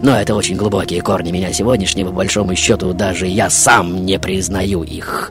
Но 0.00 0.16
это 0.16 0.34
очень 0.34 0.56
глубокие 0.56 1.00
корни 1.00 1.30
меня 1.30 1.52
сегодняшнего, 1.52 2.08
по 2.08 2.16
большому 2.16 2.54
счету, 2.54 2.92
даже 2.92 3.26
я 3.26 3.50
сам 3.50 4.04
не 4.04 4.18
признаю 4.18 4.82
их. 4.82 5.30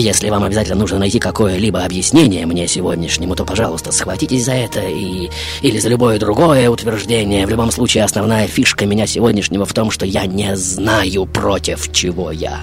Если 0.00 0.30
вам 0.30 0.44
обязательно 0.44 0.78
нужно 0.78 1.00
найти 1.00 1.18
какое-либо 1.18 1.84
объяснение 1.84 2.46
мне 2.46 2.68
сегодняшнему, 2.68 3.34
то, 3.34 3.44
пожалуйста, 3.44 3.90
схватитесь 3.90 4.44
за 4.44 4.52
это 4.52 4.80
и... 4.80 5.28
или 5.60 5.78
за 5.78 5.88
любое 5.88 6.20
другое 6.20 6.70
утверждение. 6.70 7.44
В 7.44 7.50
любом 7.50 7.72
случае, 7.72 8.04
основная 8.04 8.46
фишка 8.46 8.86
меня 8.86 9.08
сегодняшнего 9.08 9.66
в 9.66 9.72
том, 9.74 9.90
что 9.90 10.06
я 10.06 10.26
не 10.26 10.56
знаю, 10.56 11.26
против 11.26 11.90
чего 11.92 12.30
я. 12.30 12.60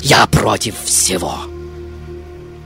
Я 0.00 0.28
против 0.28 0.76
всего. 0.84 1.51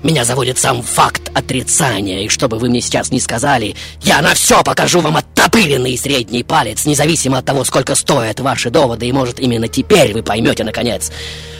Меня 0.03 0.25
заводит 0.25 0.59
сам 0.59 0.83
факт 0.83 1.31
отрицания, 1.35 2.21
и 2.21 2.29
что 2.29 2.49
бы 2.49 2.59
вы 2.59 2.69
мне 2.69 2.81
сейчас 2.81 3.11
не 3.11 3.21
сказали, 3.21 3.75
я 4.03 4.21
на 4.23 4.35
все 4.35 4.63
покажу 4.63 5.01
вам 5.01 5.17
оттопыренный 5.17 5.97
средний 5.97 6.43
палец, 6.43 6.85
независимо 6.85 7.39
от 7.39 7.45
того, 7.45 7.65
сколько 7.65 7.95
стоят 7.95 8.41
ваши 8.41 8.71
доводы, 8.71 9.07
и 9.07 9.13
может 9.13 9.41
именно 9.41 9.69
теперь 9.69 10.13
вы 10.13 10.23
поймете, 10.23 10.65
наконец, 10.65 11.11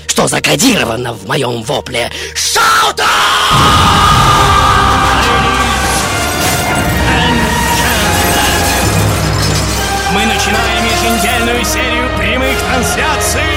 что 0.07 0.29
закодировано 0.29 1.13
в 1.13 1.27
моем 1.27 1.63
вопле. 1.63 2.11
Шаута! 2.35 3.05
Мы 10.15 10.25
начинаем 10.25 10.85
еженедельную 10.85 11.65
серию 11.65 12.09
прямых 12.17 12.59
трансляций 12.61 13.56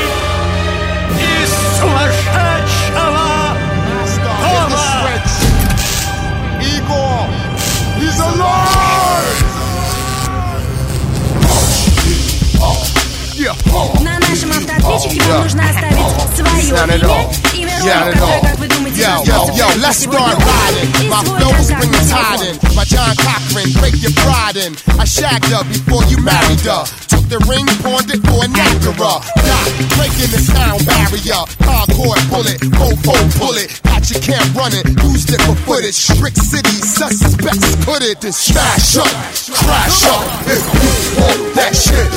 нашем 14.98 14.98
автоответчике 14.98 15.32
вам 15.32 15.42
нужно 15.42 15.62
оставить 15.70 15.96
свое 16.36 16.64
Sound 16.64 16.90
it 16.90 16.98
имя, 16.98 17.08
off. 17.08 17.54
имя 17.54 17.72
Sound 17.78 18.04
роли, 18.04 18.10
it 18.10 18.12
которое, 18.14 18.38
off. 18.38 18.40
как 18.50 18.58
вы 18.58 18.66
думаете, 18.68 19.00
Yo, 19.02 19.04
проснется 19.04 19.34
yo, 19.34 19.54
yo, 19.54 19.66
прямо 19.66 19.82
let's 19.84 19.94
сегодня 19.94 20.18
start 20.20 20.36
утром, 20.36 20.48
riding. 20.54 21.04
и 21.04 21.08
My 21.08 21.24
свой 21.24 21.38
flows 21.38 21.68
bring 21.74 21.90
the 21.90 21.98
контактный 21.98 22.04
tide 22.04 22.38
телефон. 22.38 22.44
in. 22.44 22.74
By 22.74 22.84
John 22.84 23.16
Cochran, 23.16 23.72
break 23.80 23.94
your 24.02 24.12
pride 24.24 24.56
in. 24.56 24.72
I 24.98 25.04
shagged 25.04 25.44
her 25.52 25.64
before 25.64 26.02
you 26.10 26.18
married 26.18 26.60
her. 26.66 26.84
Took 27.08 27.24
the 27.28 27.38
ring, 27.50 27.66
pawned 27.82 28.10
it 28.10 28.20
for 28.26 28.44
an 28.44 28.52
Acura. 28.54 29.22
Doc, 29.22 29.68
breaking 29.96 30.30
the 30.34 30.40
sound 30.42 30.84
barrier. 30.86 31.42
Hardcore 31.66 32.18
bullet, 32.30 32.58
fofo 32.74 33.14
bullet. 33.38 33.68
Catch 34.08 34.10
you 34.10 34.20
can't 34.20 34.54
run 34.54 34.72
it. 34.74 34.84
Used 35.04 35.30
it 35.32 35.40
for 35.42 35.54
footage. 35.64 35.94
Strict 35.94 36.36
city, 36.36 36.76
suspects 36.82 37.76
put 37.84 38.02
it. 38.02 38.20
Then 38.20 38.32
smash 38.32 38.96
up, 38.96 39.08
crash 39.54 40.04
up. 40.10 40.24
If 40.48 40.60
you 40.60 41.20
want 41.20 41.54
that 41.54 41.72
shit, 41.76 42.08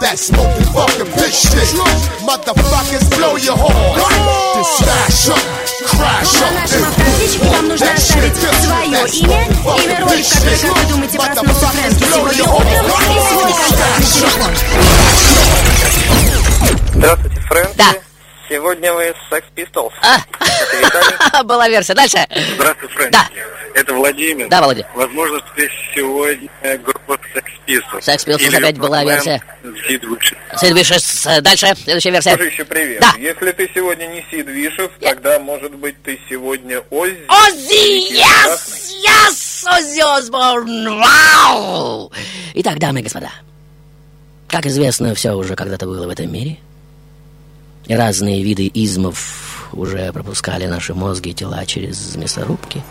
that 0.00 0.18
smoking 0.18 0.66
fucking 0.72 1.10
bitch 1.18 1.50
shit. 1.50 1.68
Motherfuckers 2.26 3.06
blow 3.16 3.36
your 3.36 3.56
horn. 3.56 3.74
Then 4.54 4.64
smash 4.64 5.28
up, 5.30 5.42
crash 5.94 6.32
На 6.40 6.46
up. 6.46 6.54
нашем 6.54 6.82
автоответчике 6.88 7.44
вам 7.48 7.68
нужно 7.68 7.92
оставить 7.92 8.36
свое 8.36 8.52
имя, 8.86 9.02
имя 9.06 9.98
роли, 10.04 10.22
в 10.22 10.28
которой, 10.32 10.58
как 10.58 10.76
вы 10.76 10.84
думаете, 10.92 11.18
проснулся 11.18 11.66
Фрэнки 11.66 12.04
сегодня 12.04 12.44
утром, 12.44 12.66
и 12.68 13.20
свой 13.28 13.52
контактный 13.52 14.06
телефон. 14.06 14.52
Здравствуйте, 16.94 17.40
Фрэнки. 17.48 17.76
Да. 17.76 17.92
Сегодня 18.53 18.93
вы 18.93 19.05
с 19.05 19.33
Sex 19.33 19.43
Pistols. 19.55 19.91
А. 20.03 21.43
Была 21.43 21.67
версия. 21.67 21.95
Дальше. 21.95 22.23
Здравствуй, 22.53 22.87
Фрэнки. 22.89 23.11
Да. 23.11 23.27
Это 23.73 23.95
Владимир. 23.95 24.47
Да, 24.47 24.61
Володя. 24.61 24.87
Возможно, 24.93 25.41
ты 25.55 25.67
сегодня 25.95 26.47
группа 26.85 27.19
Sex 27.33 27.45
Pistols. 27.65 28.01
Sex 28.01 28.27
Pistols 28.27 28.43
Или 28.43 28.55
опять 28.57 28.77
была 28.77 29.03
версия. 29.03 29.41
Sid 29.63 30.01
Vicious. 30.01 30.37
Sid 30.61 30.71
Vicious. 30.71 31.41
Дальше. 31.41 31.73
Следующая 31.83 32.11
версия. 32.11 32.35
Дружище, 32.35 32.63
привет. 32.63 33.01
Да. 33.01 33.15
Если 33.17 33.51
ты 33.53 33.71
сегодня 33.73 34.05
не 34.05 34.23
Сид 34.29 34.47
Вишев, 34.47 34.91
тогда, 35.01 35.39
может 35.39 35.73
быть, 35.73 35.95
ты 36.03 36.19
сегодня 36.29 36.81
Оззи? 36.91 37.25
Оззи! 37.27 38.13
Yes! 38.13 38.91
Yes! 39.03 39.67
Оззи 39.67 40.19
Осборн! 40.19 40.99
Вау! 40.99 42.11
Итак, 42.53 42.77
дамы 42.77 42.99
и 42.99 43.03
господа, 43.03 43.31
как 44.47 44.67
известно, 44.67 45.15
все 45.15 45.31
уже 45.31 45.55
когда-то 45.55 45.87
было 45.87 46.05
в 46.05 46.09
этом 46.11 46.31
мире. 46.31 46.59
Разные 47.87 48.43
виды 48.43 48.67
измов 48.73 49.69
уже 49.73 50.11
пропускали 50.13 50.65
наши 50.65 50.93
мозги 50.93 51.31
и 51.31 51.33
тела 51.33 51.65
через 51.65 52.15
мясорубки. 52.15 52.81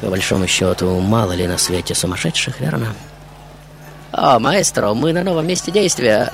По 0.00 0.08
большому 0.08 0.46
счету, 0.46 1.00
мало 1.00 1.32
ли 1.32 1.46
на 1.46 1.58
свете 1.58 1.94
сумасшедших, 1.94 2.60
верно? 2.60 2.94
О, 4.12 4.38
маэстро, 4.38 4.94
мы 4.94 5.12
на 5.12 5.22
новом 5.22 5.46
месте 5.46 5.70
действия. 5.70 6.30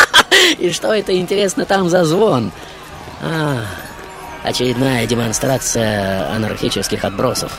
И 0.58 0.70
что 0.70 0.92
это, 0.92 1.16
интересно, 1.16 1.64
там 1.64 1.88
за 1.88 2.04
звон? 2.04 2.52
А, 3.22 3.62
очередная 4.42 5.06
демонстрация 5.06 6.30
анархических 6.34 7.04
отбросов. 7.04 7.52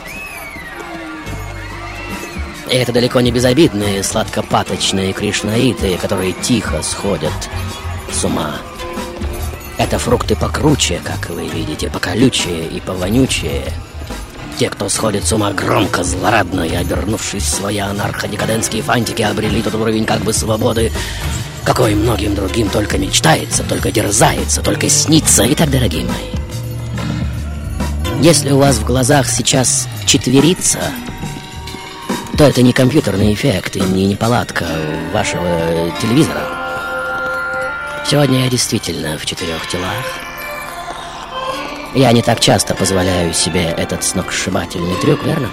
И 2.70 2.74
это 2.74 2.92
далеко 2.92 3.20
не 3.20 3.30
безобидные 3.30 4.02
сладкопаточные 4.02 5.12
кришнаиты, 5.12 5.98
которые 5.98 6.32
тихо 6.32 6.82
сходят 6.82 7.32
с 8.10 8.24
ума. 8.24 8.56
Это 9.82 9.98
фрукты 9.98 10.36
покруче, 10.36 11.00
как 11.02 11.28
вы 11.28 11.48
видите, 11.48 11.90
поколючее 11.90 12.68
и 12.68 12.80
повонючее. 12.80 13.64
Те, 14.56 14.70
кто 14.70 14.88
сходит 14.88 15.26
с 15.26 15.32
ума 15.32 15.52
громко, 15.52 16.04
злорадно 16.04 16.60
и 16.60 16.72
обернувшись 16.72 17.42
в 17.42 17.48
свои 17.48 17.78
анарходекадентские 17.78 18.82
фантики, 18.82 19.22
обрели 19.22 19.60
тот 19.60 19.74
уровень 19.74 20.04
как 20.04 20.20
бы 20.20 20.32
свободы, 20.32 20.92
какой 21.64 21.96
многим 21.96 22.36
другим 22.36 22.68
только 22.68 22.96
мечтается, 22.96 23.64
только 23.64 23.90
дерзается, 23.90 24.62
только 24.62 24.88
снится. 24.88 25.42
Итак, 25.52 25.68
дорогие 25.68 26.04
мои, 26.04 26.30
если 28.20 28.52
у 28.52 28.58
вас 28.58 28.76
в 28.76 28.84
глазах 28.84 29.28
сейчас 29.28 29.88
четверица, 30.06 30.78
то 32.38 32.44
это 32.44 32.62
не 32.62 32.72
компьютерный 32.72 33.34
эффект 33.34 33.74
и 33.74 33.80
не 33.80 34.06
неполадка 34.06 34.64
вашего 35.12 35.92
телевизора. 36.00 36.61
Сегодня 38.04 38.44
я 38.44 38.50
действительно 38.50 39.16
в 39.16 39.24
четырех 39.24 39.66
телах. 39.68 40.04
Я 41.94 42.12
не 42.12 42.22
так 42.22 42.40
часто 42.40 42.74
позволяю 42.74 43.32
себе 43.32 43.64
этот 43.64 44.04
сногсшибательный 44.04 44.96
трюк, 44.96 45.24
верно? 45.24 45.48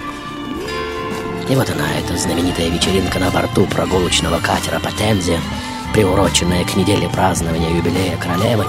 И 1.48 1.54
вот 1.54 1.70
она, 1.70 1.86
эта 1.98 2.16
знаменитая 2.16 2.68
вечеринка 2.68 3.18
на 3.18 3.30
борту 3.30 3.66
прогулочного 3.66 4.38
катера 4.40 4.78
по 4.80 4.90
Темзе, 4.92 5.40
приуроченная 5.92 6.64
к 6.64 6.76
неделе 6.76 7.08
празднования 7.08 7.70
юбилея 7.70 8.16
королевы. 8.16 8.66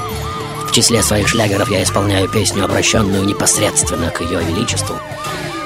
В 0.67 0.71
числе 0.71 1.03
своих 1.03 1.27
шлягеров 1.27 1.69
я 1.69 1.83
исполняю 1.83 2.29
песню, 2.29 2.63
обращенную 2.63 3.25
непосредственно 3.25 4.09
к 4.09 4.21
ее 4.21 4.41
величеству. 4.43 4.95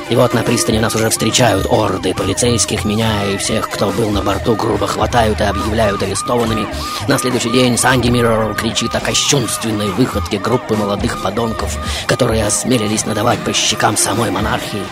И 0.09 0.15
вот 0.15 0.35
на 0.35 0.43
пристани 0.43 0.77
нас 0.77 0.93
уже 0.95 1.09
встречают 1.09 1.65
орды 1.67 2.13
полицейских, 2.13 2.85
меня 2.85 3.25
и 3.25 3.37
всех, 3.37 3.69
кто 3.69 3.89
был 3.89 4.11
на 4.11 4.21
борту, 4.21 4.55
грубо 4.55 4.85
хватают 4.85 5.41
и 5.41 5.45
объявляют 5.45 6.03
арестованными. 6.03 6.67
На 7.07 7.17
следующий 7.17 7.49
день 7.49 7.75
Санди 7.77 8.09
Миррор 8.09 8.53
кричит 8.53 8.93
о 8.95 8.99
кощунственной 8.99 9.89
выходке 9.89 10.37
группы 10.37 10.75
молодых 10.75 11.21
подонков, 11.23 11.77
которые 12.05 12.45
осмелились 12.45 13.05
надавать 13.05 13.39
по 13.39 13.51
щекам 13.51 13.97
самой 13.97 14.29
монархии. 14.29 14.83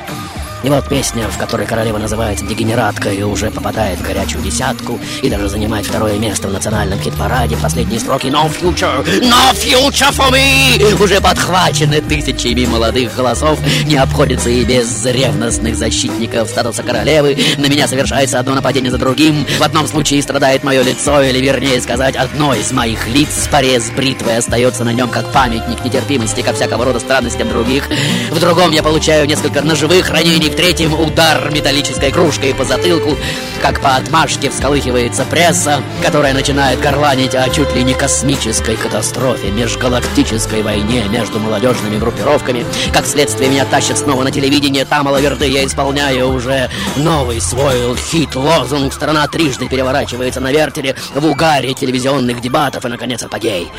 И 0.64 0.70
вот 0.70 0.88
песня, 0.88 1.28
в 1.28 1.38
которой 1.38 1.68
королева 1.68 1.98
называется 1.98 2.46
«Дегенераткой» 2.46 3.18
и 3.18 3.24
уже 3.24 3.52
попадает 3.52 4.00
в 4.00 4.04
горячую 4.04 4.42
десятку 4.42 4.98
и 5.22 5.30
даже 5.30 5.50
занимает 5.50 5.86
второе 5.86 6.18
место 6.18 6.48
в 6.48 6.54
национальном 6.54 7.00
хит-параде. 7.00 7.58
Последние 7.58 8.00
строки 8.00 8.28
«No 8.28 8.50
future! 8.50 9.06
No 9.22 9.54
future 9.54 10.12
for 10.12 10.32
me!» 10.32 11.04
уже 11.04 11.20
подхвачены 11.20 12.00
тысячами 12.00 12.66
молодых 12.66 13.14
голосов. 13.14 13.60
Не 13.86 13.98
обходится 13.98 14.50
и 14.50 14.64
без 14.64 15.06
ревностных 15.06 15.76
защитников 15.76 16.48
статуса 16.48 16.82
королевы. 16.82 17.38
На 17.58 17.66
меня 17.66 17.90
совершается 17.90 18.40
одно 18.40 18.56
нападение 18.56 18.90
за 18.90 18.98
другим. 18.98 19.46
В 19.60 19.64
одном 19.64 19.86
случае 19.88 20.22
страдает 20.22 20.64
мое 20.64 20.82
лицо, 20.82 21.22
или 21.22 21.40
вернее 21.40 21.82
сказать, 21.82 22.16
одно 22.16 22.54
из 22.54 22.72
моих 22.72 23.06
лиц. 23.10 23.50
Порез 23.52 23.90
бритвы 23.90 24.38
остается 24.38 24.86
на 24.86 24.94
нем 24.94 25.10
как 25.10 25.30
памятник 25.34 25.84
нетерпимости 25.84 26.42
ко 26.42 26.54
всякого 26.54 26.86
рода 26.86 27.02
странностям 27.02 27.50
других. 27.50 27.90
В 28.32 28.40
другом 28.40 28.72
я 28.72 28.82
получаю 28.82 29.28
несколько 29.28 29.62
ножевых 29.62 30.10
ранений 30.10 30.53
в 30.54 30.56
третьем 30.56 30.94
удар 30.94 31.50
металлической 31.52 32.12
кружкой 32.12 32.54
по 32.54 32.64
затылку, 32.64 33.18
как 33.60 33.82
по 33.82 33.96
отмашке 33.96 34.52
всколыхивается 34.52 35.26
пресса, 35.26 35.82
которая 36.04 36.36
начинает 36.36 36.80
горланить 36.80 37.34
о 37.34 37.50
чуть 37.50 37.74
ли 37.74 37.84
не 37.84 37.96
космической 37.96 38.76
катастрофе, 38.76 39.50
межгалактической 39.50 40.62
войне 40.62 41.06
между 41.10 41.40
молодежными 41.40 41.98
группировками. 41.98 42.68
Как 42.94 43.08
следствие 43.08 43.50
меня 43.50 43.66
тащат 43.66 43.98
снова 43.98 44.22
на 44.22 44.30
телевидение, 44.30 44.86
там 44.86 45.08
Алаверды 45.08 45.48
я 45.48 45.66
исполняю 45.66 46.30
уже 46.30 46.70
новый 46.98 47.42
свой 47.42 47.96
хит-лозунг. 47.98 48.94
Страна 48.94 49.28
трижды 49.28 49.68
переворачивается 49.68 50.40
на 50.40 50.52
вертеле 50.52 50.96
в 51.16 51.26
угаре 51.26 51.74
телевизионных 51.74 52.42
дебатов 52.42 52.86
и, 52.86 52.90
наконец, 52.90 53.24
апогей. 53.24 53.72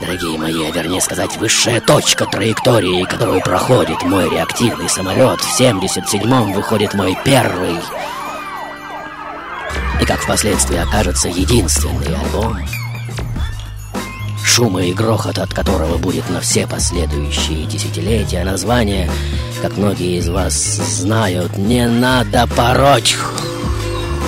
Дорогие 0.00 0.38
мои, 0.38 0.70
вернее 0.72 1.00
сказать, 1.00 1.36
высшая 1.38 1.80
точка 1.80 2.26
траектории, 2.26 3.04
которую 3.04 3.40
проходит 3.40 4.02
мой 4.02 4.28
реактивный 4.28 4.90
самолет. 4.90 5.40
В 5.40 5.56
77-м 6.16 6.52
выходит 6.52 6.94
мой 6.94 7.16
первый 7.24 7.76
и, 10.00 10.04
как 10.04 10.20
впоследствии 10.20 10.78
окажется, 10.78 11.28
единственный 11.28 12.14
альбом, 12.14 12.58
шума 14.44 14.82
и 14.82 14.92
грохот 14.92 15.38
от 15.38 15.52
которого 15.52 15.98
будет 15.98 16.28
на 16.30 16.40
все 16.40 16.66
последующие 16.66 17.66
десятилетия. 17.66 18.44
Название, 18.44 19.10
как 19.62 19.76
многие 19.76 20.18
из 20.18 20.28
вас 20.28 20.54
знают, 20.54 21.56
«Не 21.56 21.86
надо 21.86 22.46
пороть». 22.46 23.16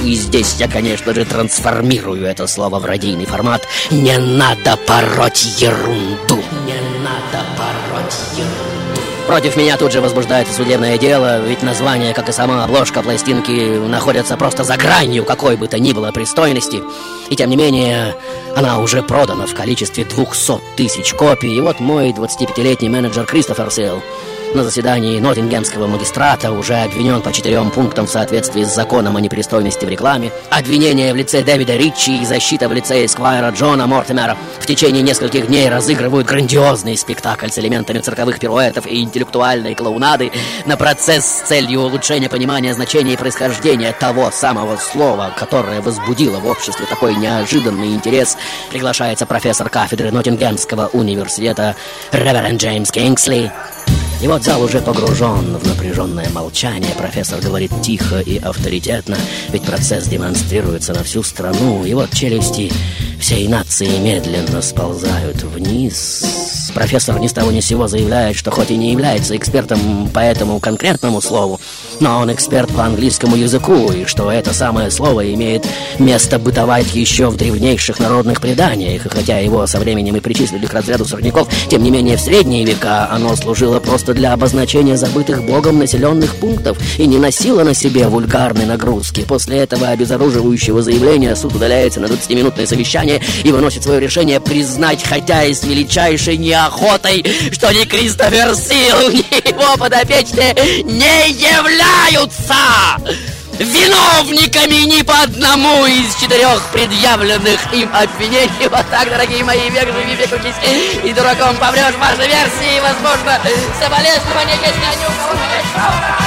И 0.05 0.15
здесь 0.15 0.57
я, 0.59 0.69
конечно 0.69 1.13
же, 1.13 1.25
трансформирую 1.25 2.25
это 2.25 2.47
слово 2.47 2.79
в 2.79 2.85
радийный 2.85 3.27
формат. 3.27 3.63
Не 3.91 4.17
надо 4.19 4.77
пороть 4.87 5.45
ерунду. 5.59 6.37
Не 6.67 7.01
надо 7.03 7.45
пороть 7.57 8.15
ерунду. 8.37 8.78
Против 9.29 9.57
меня 9.57 9.77
тут 9.77 9.93
же 9.93 10.01
возбуждается 10.01 10.55
судебное 10.55 10.97
дело, 10.97 11.39
ведь 11.47 11.63
название, 11.63 12.15
как 12.15 12.31
и 12.31 12.33
сама 12.33 12.65
обложка 12.65 13.03
пластинки, 13.03 13.77
находятся 13.77 14.39
просто 14.39 14.65
за 14.65 14.79
гранью 14.79 15.27
какой 15.27 15.57
бы 15.57 15.69
то 15.69 15.79
ни 15.79 15.93
было 15.93 16.13
пристойности. 16.13 16.83
И 17.31 17.37
тем 17.37 17.51
не 17.51 17.57
менее, 17.57 18.15
она 18.57 18.81
уже 18.81 19.03
продана 19.03 19.47
в 19.47 19.55
количестве 19.55 20.05
200 20.05 20.61
тысяч 20.77 21.13
копий. 21.13 21.55
И 21.55 21.61
вот 21.61 21.81
мой 21.81 22.11
25-летний 22.11 22.89
менеджер 22.89 23.25
Кристофер 23.27 23.71
Силл 23.71 24.03
на 24.55 24.65
заседании 24.65 25.21
Ноттингемского 25.21 25.87
магистрата 25.87 26.53
уже 26.53 26.75
обвинен 26.75 27.21
по 27.21 27.33
четырем 27.33 27.71
пунктам 27.71 28.07
в 28.07 28.11
соответствии 28.11 28.65
с 28.65 28.75
законом 28.75 29.17
о 29.17 29.21
непристойности 29.21 29.85
в 29.85 29.89
рекламе, 29.89 30.33
обвинение 30.51 31.13
в 31.13 31.17
лице 31.17 31.43
Дэвида 31.43 31.77
Ричи 31.77 32.23
и 32.23 32.25
защита 32.25 32.69
в 32.69 32.73
лице 32.73 33.05
Эсквайра 33.05 33.51
Джона 33.51 33.87
Мортимера 33.87 34.37
в 34.59 34.67
течение 34.67 35.03
нескольких 35.03 35.49
дней 35.49 35.69
разыгрывают 35.69 36.27
грандиозный 36.27 36.97
спектакль 36.97 37.49
с 37.49 37.59
элементами 37.59 37.99
цирковых 37.99 38.39
пируэтов 38.39 38.87
и 38.87 39.03
интеллектуальной 39.03 39.75
клоунады 39.75 40.33
на 40.65 40.77
процесс 40.77 41.27
с 41.27 41.49
целью 41.49 41.81
улучшения 41.81 42.29
понимания 42.29 42.75
значения 42.75 43.15
и 43.15 43.17
происхождения 43.17 43.93
того 43.93 44.31
самого 44.31 44.77
слова, 44.77 45.33
которое 45.37 45.81
возбудило 45.81 46.39
в 46.39 46.47
обществе 46.47 46.87
такой 46.87 47.15
неожиданный 47.19 47.95
интерес, 47.95 48.37
приглашается 48.71 49.27
профессор 49.27 49.69
кафедры 49.69 50.11
Ноттингемского 50.11 50.89
университета 50.93 51.77
Реверенд 52.13 52.61
Джеймс 52.61 52.91
Кингсли, 52.91 53.53
и 54.21 54.27
вот 54.27 54.43
зал 54.43 54.63
уже 54.63 54.81
погружен 54.81 55.57
в 55.57 55.67
напряженное 55.67 56.29
молчание. 56.31 56.93
Профессор 56.97 57.41
говорит 57.41 57.71
тихо 57.83 58.19
и 58.19 58.39
авторитетно, 58.39 59.17
ведь 59.51 59.63
процесс 59.63 60.09
демонстрируется 60.09 60.93
на 60.93 61.05
всю 61.05 61.23
страну. 61.23 61.85
И 61.85 61.95
вот 61.95 62.11
челюсти 62.11 62.73
всей 63.19 63.49
нации 63.49 63.99
медленно 63.99 64.63
сползают 64.63 65.43
вниз. 65.43 66.71
Профессор 66.75 67.19
ни 67.19 67.27
с 67.27 67.33
того 67.33 67.51
ни 67.51 67.61
с 67.61 67.67
сего 67.67 67.89
заявляет, 67.89 68.37
что 68.37 68.51
хоть 68.51 68.71
и 68.71 68.77
не 68.77 68.93
является 68.93 69.37
экспертом 69.37 70.09
по 70.13 70.21
этому 70.21 70.61
конкретному 70.61 71.21
слову, 71.21 71.61
но 72.01 72.21
он 72.21 72.33
эксперт 72.33 72.71
по 72.73 72.85
английскому 72.85 73.37
языку, 73.37 73.91
и 73.91 74.05
что 74.05 74.31
это 74.31 74.53
самое 74.53 74.91
слово 74.91 75.33
имеет 75.35 75.67
место 75.99 76.39
бытовать 76.39 76.95
еще 76.95 77.29
в 77.29 77.37
древнейших 77.37 77.99
народных 77.99 78.41
преданиях. 78.41 79.07
И 79.07 79.09
хотя 79.09 79.39
его 79.39 79.67
со 79.67 79.81
временем 79.81 80.17
и 80.17 80.21
причислили 80.21 80.67
к 80.67 80.75
разряду 80.75 81.05
сорняков, 81.05 81.49
тем 81.69 81.83
не 81.83 81.91
менее 81.91 82.17
в 82.17 82.21
средние 82.21 82.65
века 82.65 83.09
оно 83.11 83.35
служило 83.35 83.81
просто 83.81 84.15
для 84.15 84.33
обозначения 84.33 84.97
забытых 84.97 85.45
богом 85.45 85.79
населенных 85.79 86.37
пунктов 86.37 86.79
и 86.99 87.07
не 87.07 87.19
носило 87.19 87.65
на 87.65 87.75
себе 87.75 88.07
вульгарной 88.09 88.67
нагрузки. 88.67 89.25
После 89.27 89.59
этого 89.59 89.89
обезоруживающего 89.89 90.83
заявления 90.83 91.35
суд 91.35 91.57
удаляется 91.57 92.01
на 92.01 92.07
20-минутное 92.07 92.67
совещание 92.67 93.08
и 93.17 93.53
выносит 93.53 93.83
свое 93.83 94.01
решение 94.01 94.41
признать, 94.41 95.05
хотя 95.05 95.45
и 95.45 95.55
с 95.55 95.63
величайшей 95.65 96.37
неохотой, 96.37 97.25
что 97.53 97.73
ни 97.73 97.85
Кристофер 97.85 98.55
Сил, 98.55 99.11
ни 99.13 99.49
его 99.49 99.77
подопечные 99.77 100.55
не 100.85 101.31
являются 101.31 102.55
виновниками 103.59 104.87
ни 104.87 105.03
по 105.03 105.23
одному 105.23 105.85
из 105.87 106.15
четырех 106.21 106.63
предъявленных 106.73 107.61
им 107.73 107.91
обвинений. 107.95 108.49
Вот 108.71 108.87
так, 108.91 109.09
дорогие 109.09 109.43
мои, 109.45 109.69
век 109.71 109.87
живи, 109.87 110.15
век 110.15 110.33
учись, 110.33 110.55
и 111.05 111.13
дураком 111.13 111.57
помрешь. 111.57 111.95
Ваши 111.99 112.29
версии, 112.29 112.81
возможно, 112.81 113.41
соболезнования, 113.81 114.59
если 114.63 114.85
они 114.85 115.05
у 115.07 115.13
кого 115.19 115.35
Мы 115.35 116.18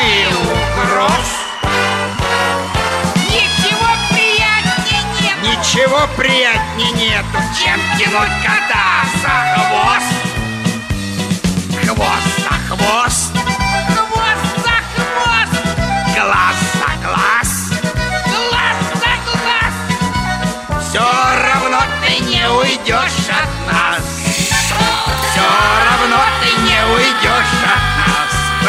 и 0.00 0.26
угроз. 0.26 1.28
Ничего 3.16 3.88
приятнее 4.10 5.02
нет. 5.20 5.36
Ничего 5.42 6.00
приятнее 6.16 6.92
нету, 6.92 7.38
чем 7.58 7.80
тянуть 7.98 8.36
кота 8.42 9.04
за 9.22 9.34
хвост. 9.54 10.12
Хвост 11.84 12.32
за 12.38 12.54
хвост, 12.68 13.32
Хвост 13.94 14.48
за 14.64 14.76
хвост. 14.94 15.54
глаз 16.14 16.58
за 16.74 16.90
глаз. 17.04 17.50
Глаз 18.26 18.78
за 18.94 19.12
глаз. 19.26 19.74
Все 20.88 21.06
равно 21.42 21.80
ты 22.04 22.12
не 22.24 22.48
уйдешь 22.50 23.27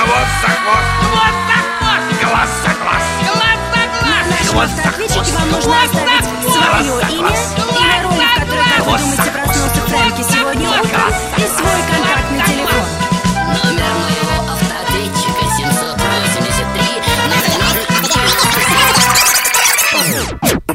Хвост 0.09 0.41
за 0.41 0.47
хвост, 0.47 0.89
Хвост 1.05 1.39
за 1.49 1.57
хвост. 1.77 2.07
глаз 2.23 2.49
за 2.63 2.71
глаз. 2.81 3.05
Глаз 3.29 3.59
за 3.73 3.83
глаз. 3.93 4.25
Наши 4.31 4.43
Хвост 4.49 4.75
за 4.75 4.81
автоответчики 4.81 5.31
вам 5.37 5.49
нужно 5.51 5.75
оставить 5.83 6.25
свое 6.49 6.93
имя, 7.17 7.35
имя 7.79 7.97
роли, 8.03 8.25
в 8.25 8.39
которой, 8.39 8.65
как 8.75 8.85
вы 8.87 8.97
думаете, 8.97 9.31
проснулся 9.31 9.81
Фрэнки 9.87 10.23
сегодня 10.33 10.67
утром, 10.69 11.09
и 11.37 11.41
свой 11.41 11.81
контактный 11.89 12.08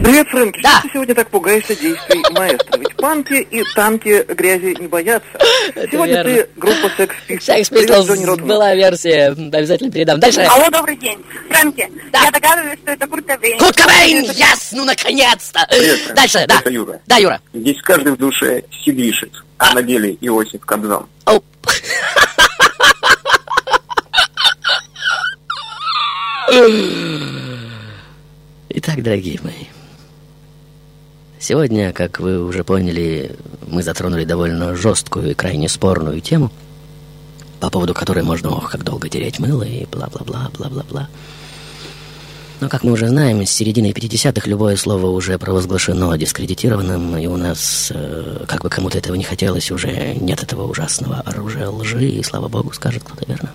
Привет, 0.05 0.29
Фрэнки. 0.29 0.61
Да. 0.61 0.81
Что 0.81 0.83
ты 0.83 0.89
сегодня 0.93 1.15
так 1.15 1.31
пугаешься 1.31 1.75
действий 1.75 2.23
маэстро? 2.33 2.79
Ведь 2.79 2.95
панки 2.97 3.41
и 3.41 3.63
танки 3.75 4.23
грязи 4.35 4.77
не 4.79 4.87
боятся. 4.87 5.27
сегодня 5.91 6.23
верно. 6.23 6.43
ты 6.43 6.49
группа 6.57 6.87
Sex 6.99 7.11
Pistols. 7.27 7.41
Sex 7.41 7.73
Pistols 7.73 8.43
была 8.43 8.75
версия, 8.75 9.29
обязательно 9.29 9.91
передам. 9.91 10.21
Дальше. 10.21 10.43
Алло, 10.43 10.69
добрый 10.69 10.97
день. 10.99 11.25
Фрэнки, 11.49 11.91
я 12.13 12.31
догадываюсь, 12.31 12.79
что 12.81 12.93
это 12.93 13.07
Курт 13.07 13.25
Кобейн. 13.25 13.59
Курт 13.59 13.77
Кобейн, 13.77 14.25
yes, 14.27 14.73
ну 14.73 14.85
наконец-то. 14.85 15.67
Привет, 15.71 16.15
Дальше, 16.15 16.45
да. 16.47 16.59
Это 16.61 16.69
Юра. 16.69 17.01
Да, 17.07 17.17
Юра. 17.17 17.41
Здесь 17.55 17.81
каждый 17.81 18.13
в 18.13 18.19
душе 18.19 18.63
сидишит, 18.85 19.33
а 19.57 19.73
на 19.73 19.83
деле 19.83 20.19
Иосиф 20.21 20.67
Кобзон. 20.67 21.07
Оп. 21.25 21.43
Итак, 28.69 29.03
дорогие 29.03 29.41
мои, 29.43 29.65
сегодня, 31.45 31.93
как 31.93 32.21
вы 32.21 32.43
уже 32.43 32.65
поняли, 32.65 33.37
мы 33.67 33.83
затронули 33.83 34.25
довольно 34.25 34.75
жесткую 34.75 35.31
и 35.31 35.35
крайне 35.35 35.69
спорную 35.69 36.21
тему, 36.21 36.51
по 37.61 37.71
поводу 37.71 37.93
которой 37.95 38.25
можно, 38.25 38.51
ох, 38.51 38.71
как 38.71 38.83
долго 38.83 39.09
тереть 39.09 39.39
мыло 39.39 39.63
и 39.63 39.85
бла-бла-бла, 39.87 40.51
бла-бла-бла. 40.57 41.09
Но, 42.61 42.69
как 42.69 42.83
мы 42.83 42.93
уже 42.93 43.09
знаем, 43.09 43.45
с 43.45 43.51
середины 43.51 43.91
50-х 43.91 44.49
любое 44.49 44.77
слово 44.77 45.07
уже 45.07 45.39
провозглашено 45.39 46.17
дискредитированным, 46.17 47.19
и 47.19 47.27
у 47.27 47.37
нас, 47.37 47.93
э, 47.95 48.45
как 48.49 48.63
бы 48.63 48.71
кому-то 48.71 48.97
этого 48.97 49.15
не 49.17 49.25
хотелось, 49.25 49.71
уже 49.71 50.15
нет 50.15 50.43
этого 50.43 50.67
ужасного 50.67 51.21
оружия 51.27 51.69
лжи, 51.69 52.09
и, 52.09 52.23
слава 52.23 52.49
богу, 52.49 52.73
скажет 52.73 53.03
кто-то 53.05 53.27
верно. 53.31 53.51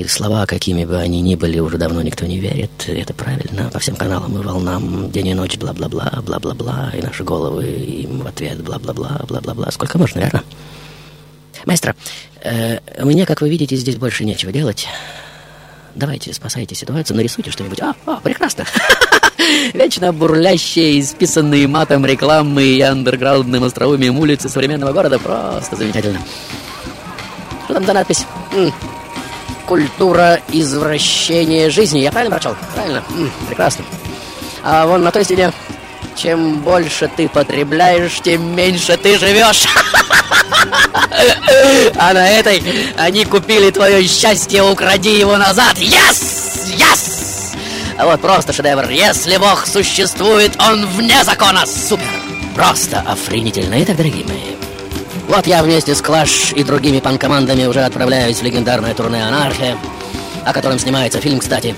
И 0.00 0.08
слова, 0.08 0.46
какими 0.46 0.86
бы 0.86 0.96
они 0.96 1.20
ни 1.20 1.34
были, 1.34 1.58
уже 1.58 1.76
давно 1.76 2.00
никто 2.00 2.24
не 2.24 2.38
верит. 2.38 2.70
Это 2.86 3.12
правильно. 3.12 3.68
По 3.70 3.78
всем 3.80 3.96
каналам 3.96 4.34
и 4.40 4.42
волнам 4.42 5.10
день 5.10 5.28
и 5.28 5.34
ночь 5.34 5.58
бла-бла-бла, 5.58 6.22
бла-бла-бла, 6.22 6.90
и 6.96 7.02
наши 7.02 7.22
головы 7.22 7.66
им 7.66 8.20
в 8.20 8.26
ответ 8.26 8.62
бла-бла-бла, 8.62 9.20
бла-бла-бла. 9.28 9.70
Сколько 9.70 9.98
можно, 9.98 10.20
верно? 10.20 10.42
Маэстро, 11.66 11.94
э, 12.42 12.78
мне, 13.04 13.26
как 13.26 13.42
вы 13.42 13.50
видите, 13.50 13.76
здесь 13.76 13.96
больше 13.96 14.24
нечего 14.24 14.52
делать. 14.52 14.88
Давайте, 15.94 16.32
спасайте 16.32 16.74
ситуацию, 16.74 17.18
нарисуйте 17.18 17.50
что-нибудь. 17.50 17.82
А, 17.82 17.94
а, 18.06 18.20
прекрасно. 18.20 18.64
Вечно 19.74 20.14
бурлящие, 20.14 20.98
исписанные 20.98 21.68
матом 21.68 22.06
рекламы 22.06 22.62
и 22.62 22.80
андерграундным 22.80 23.64
остроумием 23.64 24.18
улицы 24.18 24.48
современного 24.48 24.94
города. 24.94 25.18
Просто 25.18 25.76
замечательно. 25.76 26.22
Что 27.66 27.74
там 27.74 27.84
за 27.84 27.92
надпись? 27.92 28.24
Культура 29.70 30.40
извращения 30.48 31.70
жизни. 31.70 32.00
Я 32.00 32.10
правильно 32.10 32.34
прочел? 32.34 32.56
Правильно. 32.74 33.04
М, 33.10 33.30
прекрасно. 33.46 33.84
А 34.64 34.84
вон 34.84 35.04
на 35.04 35.12
той 35.12 35.22
стене. 35.22 35.52
Чем 36.16 36.58
больше 36.58 37.08
ты 37.16 37.28
потребляешь, 37.28 38.20
тем 38.20 38.52
меньше 38.56 38.96
ты 38.96 39.16
живешь. 39.16 39.68
А 41.96 42.12
на 42.12 42.28
этой 42.30 42.60
они 42.98 43.24
купили 43.24 43.70
твое 43.70 44.04
счастье, 44.08 44.64
укради 44.64 45.16
его 45.16 45.36
назад. 45.36 45.76
Yes! 45.76 46.74
Yes! 46.76 47.56
Вот 48.04 48.20
просто 48.20 48.52
шедевр. 48.52 48.90
Если 48.90 49.36
Бог 49.36 49.66
существует, 49.68 50.60
он 50.60 50.84
вне 50.86 51.22
закона. 51.22 51.64
Супер! 51.64 52.06
Просто 52.56 53.04
охренительно. 53.06 53.80
Итак, 53.84 53.96
дорогие 53.96 54.24
мои, 54.24 54.56
вот 55.30 55.46
я 55.46 55.62
вместе 55.62 55.94
с 55.94 56.02
Клаш 56.02 56.52
и 56.52 56.64
другими 56.64 56.98
панкомандами 56.98 57.64
уже 57.64 57.84
отправляюсь 57.84 58.38
в 58.38 58.42
легендарное 58.42 58.94
турне 58.94 59.24
«Анархия», 59.24 59.78
о 60.44 60.52
котором 60.52 60.78
снимается 60.78 61.20
фильм, 61.20 61.38
кстати. 61.38 61.76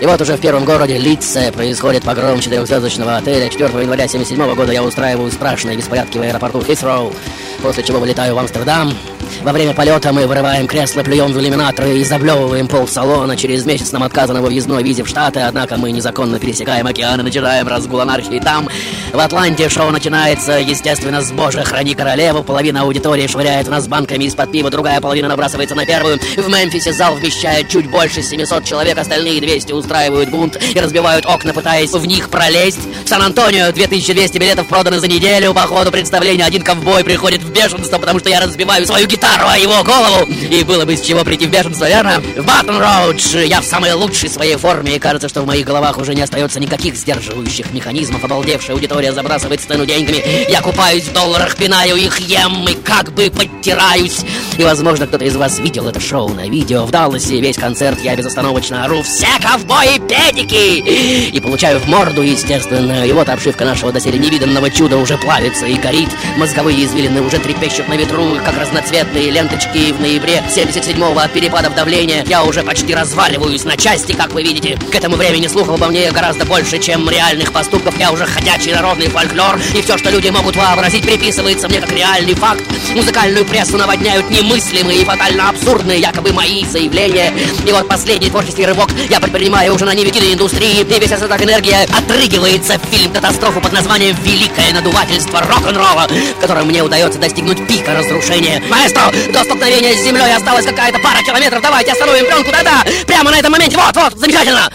И 0.00 0.06
вот 0.06 0.18
уже 0.22 0.36
в 0.36 0.40
первом 0.40 0.64
городе 0.64 0.96
Литце 0.96 1.52
происходит 1.52 2.04
погром 2.04 2.40
четырехзвездочного 2.40 3.18
отеля. 3.18 3.50
4 3.50 3.68
января 3.68 4.04
1977 4.04 4.54
года 4.54 4.72
я 4.72 4.82
устраиваю 4.82 5.30
страшные 5.30 5.76
беспорядки 5.76 6.16
в 6.16 6.22
аэропорту 6.22 6.62
Хисроу. 6.62 7.12
после 7.60 7.82
чего 7.82 7.98
вылетаю 7.98 8.34
в 8.34 8.38
Амстердам. 8.38 8.94
Во 9.42 9.52
время 9.52 9.72
полета 9.72 10.12
мы 10.12 10.26
вырываем 10.26 10.66
кресло, 10.66 11.02
плюем 11.02 11.32
в 11.32 11.40
иллюминаторы 11.40 11.98
и 11.98 12.04
заблевываем 12.04 12.68
пол 12.68 12.86
салона. 12.86 13.36
Через 13.36 13.64
месяц 13.64 13.92
нам 13.92 14.02
отказано 14.02 14.42
во 14.42 14.48
въездной 14.48 14.82
визе 14.82 15.02
в 15.02 15.08
Штаты, 15.08 15.40
однако 15.40 15.76
мы 15.76 15.92
незаконно 15.92 16.38
пересекаем 16.38 16.86
океан 16.86 17.20
и 17.20 17.22
начинаем 17.22 17.66
разгул 17.66 18.00
анархии 18.00 18.40
там. 18.40 18.68
В 19.12 19.18
Атланте 19.18 19.68
шоу 19.68 19.90
начинается, 19.90 20.58
естественно, 20.58 21.22
с 21.22 21.32
«Боже, 21.32 21.62
храни 21.62 21.94
королеву». 21.94 22.42
Половина 22.42 22.82
аудитории 22.82 23.26
швыряет 23.26 23.66
в 23.66 23.70
нас 23.70 23.88
банками 23.88 24.24
из-под 24.24 24.52
пива, 24.52 24.70
другая 24.70 25.00
половина 25.00 25.28
набрасывается 25.28 25.74
на 25.74 25.86
первую. 25.86 26.18
В 26.36 26.48
Мемфисе 26.48 26.92
зал 26.92 27.14
вмещает 27.14 27.68
чуть 27.68 27.90
больше 27.90 28.22
700 28.22 28.64
человек, 28.64 28.98
остальные 28.98 29.40
200 29.40 29.72
устраивают 29.90 30.30
бунт 30.30 30.56
и 30.72 30.78
разбивают 30.78 31.26
окна, 31.26 31.52
пытаясь 31.52 31.90
в 31.90 32.06
них 32.06 32.30
пролезть. 32.30 32.78
В 33.04 33.08
Сан-Антонио 33.08 33.72
2200 33.72 34.38
билетов 34.38 34.68
проданы 34.68 35.00
за 35.00 35.08
неделю. 35.08 35.52
По 35.52 35.62
ходу 35.62 35.90
представления 35.90 36.44
один 36.44 36.62
ковбой 36.62 37.02
приходит 37.02 37.42
в 37.42 37.50
бешенство, 37.50 37.98
потому 37.98 38.20
что 38.20 38.28
я 38.28 38.40
разбиваю 38.40 38.86
свою 38.86 39.08
гитару 39.08 39.48
о 39.48 39.58
его 39.58 39.82
голову. 39.82 40.30
И 40.48 40.62
было 40.62 40.84
бы 40.84 40.96
с 40.96 41.00
чего 41.00 41.24
прийти 41.24 41.46
в 41.46 41.50
бешенство, 41.50 41.88
верно? 41.88 42.20
В 42.20 42.46
Батон-Руж 42.46 43.44
я 43.46 43.60
в 43.60 43.64
самой 43.64 43.92
лучшей 43.94 44.28
своей 44.28 44.54
форме, 44.54 44.94
и 44.94 44.98
кажется, 45.00 45.28
что 45.28 45.42
в 45.42 45.46
моих 45.46 45.66
головах 45.66 45.98
уже 45.98 46.14
не 46.14 46.22
остается 46.22 46.60
никаких 46.60 46.94
сдерживающих 46.94 47.72
механизмов. 47.72 48.22
Обалдевшая 48.22 48.76
аудитория 48.76 49.12
забрасывает 49.12 49.60
сцену 49.60 49.86
деньгами. 49.86 50.48
Я 50.48 50.60
купаюсь 50.60 51.02
в 51.04 51.12
долларах, 51.12 51.56
пинаю 51.56 51.96
их, 51.96 52.20
ем 52.20 52.64
и 52.68 52.74
как 52.74 53.12
бы 53.12 53.28
подтираюсь. 53.28 54.20
И, 54.56 54.62
возможно, 54.62 55.08
кто-то 55.08 55.24
из 55.24 55.34
вас 55.34 55.58
видел 55.58 55.88
это 55.88 55.98
шоу 55.98 56.28
на 56.28 56.48
видео. 56.48 56.84
В 56.84 56.92
Далласе 56.92 57.40
весь 57.40 57.56
концерт 57.56 57.98
я 58.04 58.14
безостановочно 58.14 58.84
ору 58.84 59.02
«Все 59.02 59.26
ковбои 59.42 59.79
педики!» 60.08 61.30
И 61.30 61.40
получаю 61.40 61.80
в 61.80 61.88
морду, 61.88 62.22
естественно. 62.22 63.06
И 63.06 63.12
вот 63.12 63.28
обшивка 63.28 63.64
нашего 63.64 63.92
доселе 63.92 64.18
невиданного 64.18 64.70
чуда 64.70 64.96
уже 64.96 65.16
плавится 65.18 65.66
и 65.66 65.74
горит. 65.74 66.08
Мозговые 66.36 66.84
извилины 66.84 67.22
уже 67.22 67.38
трепещут 67.38 67.88
на 67.88 67.94
ветру, 67.94 68.36
как 68.44 68.58
разноцветные 68.58 69.30
ленточки 69.30 69.92
в 69.92 70.00
ноябре 70.00 70.42
77-го 70.48 71.18
от 71.18 71.32
перепадов 71.32 71.74
давления. 71.74 72.24
Я 72.26 72.44
уже 72.44 72.62
почти 72.62 72.94
разваливаюсь 72.94 73.64
на 73.64 73.76
части, 73.76 74.12
как 74.12 74.32
вы 74.32 74.42
видите. 74.42 74.78
К 74.90 74.94
этому 74.94 75.16
времени 75.16 75.46
слухов 75.46 75.74
обо 75.74 75.88
мне 75.88 76.10
гораздо 76.10 76.44
больше, 76.44 76.78
чем 76.78 77.08
реальных 77.08 77.52
поступков. 77.52 77.98
Я 77.98 78.12
уже 78.12 78.26
ходячий 78.26 78.72
народный 78.72 79.08
фольклор, 79.08 79.58
и 79.74 79.82
все, 79.82 79.98
что 79.98 80.10
люди 80.10 80.28
могут 80.28 80.56
вообразить, 80.56 81.04
приписывается 81.04 81.68
мне 81.68 81.80
как 81.80 81.92
реальный 81.92 82.34
факт. 82.34 82.62
Музыкальную 82.94 83.44
прессу 83.44 83.78
наводняют 83.78 84.30
немыслимые 84.30 85.02
и 85.02 85.04
фатально 85.04 85.48
абсурдные 85.48 86.00
якобы 86.00 86.32
мои 86.32 86.64
заявления. 86.64 87.32
И 87.66 87.72
вот 87.72 87.88
последний 87.88 88.30
творческий 88.30 88.66
рывок 88.66 88.90
я 89.08 89.20
предпринимаю 89.20 89.69
уже 89.72 89.84
на 89.84 89.94
ниве 89.94 90.10
киноиндустрии, 90.10 90.82
весь 90.84 91.12
остаток 91.12 91.42
энергия 91.42 91.86
отрыгивается 91.96 92.78
в 92.78 92.84
фильм 92.86 93.12
«Катастрофу» 93.12 93.60
под 93.60 93.72
названием 93.72 94.16
«Великое 94.22 94.72
надувательство 94.72 95.40
рок-н-ролла», 95.40 96.06
в 96.08 96.40
котором 96.40 96.66
мне 96.66 96.82
удается 96.82 97.18
достигнуть 97.18 97.66
пика 97.66 97.94
разрушения. 97.94 98.62
Маэстро, 98.68 99.12
до 99.32 99.44
столкновения 99.44 99.94
с 99.94 100.02
землей 100.02 100.34
осталась 100.34 100.66
какая-то 100.66 100.98
пара 100.98 101.22
километров. 101.22 101.62
Давайте 101.62 101.92
остановим 101.92 102.26
пленку, 102.26 102.50
да-да, 102.50 102.84
прямо 103.06 103.30
на 103.30 103.38
этом 103.38 103.52
моменте. 103.52 103.76
Вот, 103.76 103.94
вот, 103.96 104.18
замечательно. 104.18 104.70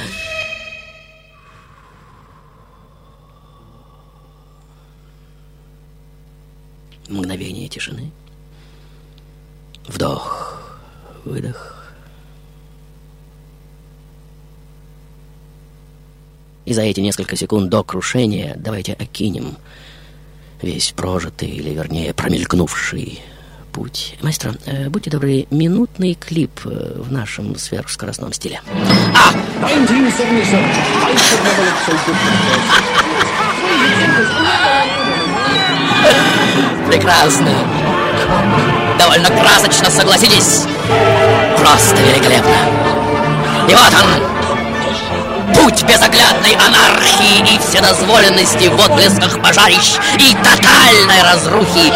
Мгновение 7.08 7.68
тишины. 7.68 8.12
Вдох, 9.88 10.60
выдох. 11.24 11.75
И 16.65 16.73
за 16.73 16.82
эти 16.82 16.99
несколько 16.99 17.36
секунд 17.36 17.69
до 17.69 17.84
крушения 17.84 18.56
давайте 18.58 18.93
окинем 18.93 19.58
весь 20.62 20.91
прожитый, 20.95 21.49
или 21.49 21.69
вернее 21.69 22.13
промелькнувший 22.13 23.21
путь. 23.71 24.15
Маэстро, 24.21 24.56
э, 24.65 24.89
будьте 24.89 25.10
добры, 25.10 25.45
минутный 25.51 26.15
клип 26.15 26.62
э, 26.65 27.01
в 27.01 27.12
нашем 27.12 27.56
сверхскоростном 27.58 28.32
стиле. 28.34 28.62
А! 29.13 29.30
1977. 29.65 30.60
I 30.60 31.15
should 31.17 31.43
never 31.43 31.63
look 31.65 31.78
so 31.86 31.91
good 32.06 32.15
for 32.15 32.36
Прекрасно. 36.88 37.51
Довольно 38.97 39.28
красочно, 39.28 39.89
согласитесь. 39.89 40.63
Просто 41.58 42.01
великолепно. 42.01 42.56
И 43.67 43.75
вот 43.75 43.93
он, 43.93 44.45
Путь 45.54 45.84
безоглядной 45.84 46.56
анархии 46.56 47.54
и 47.54 47.60
вседозволенности 47.60 48.68
в 48.68 48.82
отблесках 48.82 49.42
пожарищ 49.42 49.96
и 50.18 50.36
тотальной 50.36 51.22
разрухи. 51.24 51.94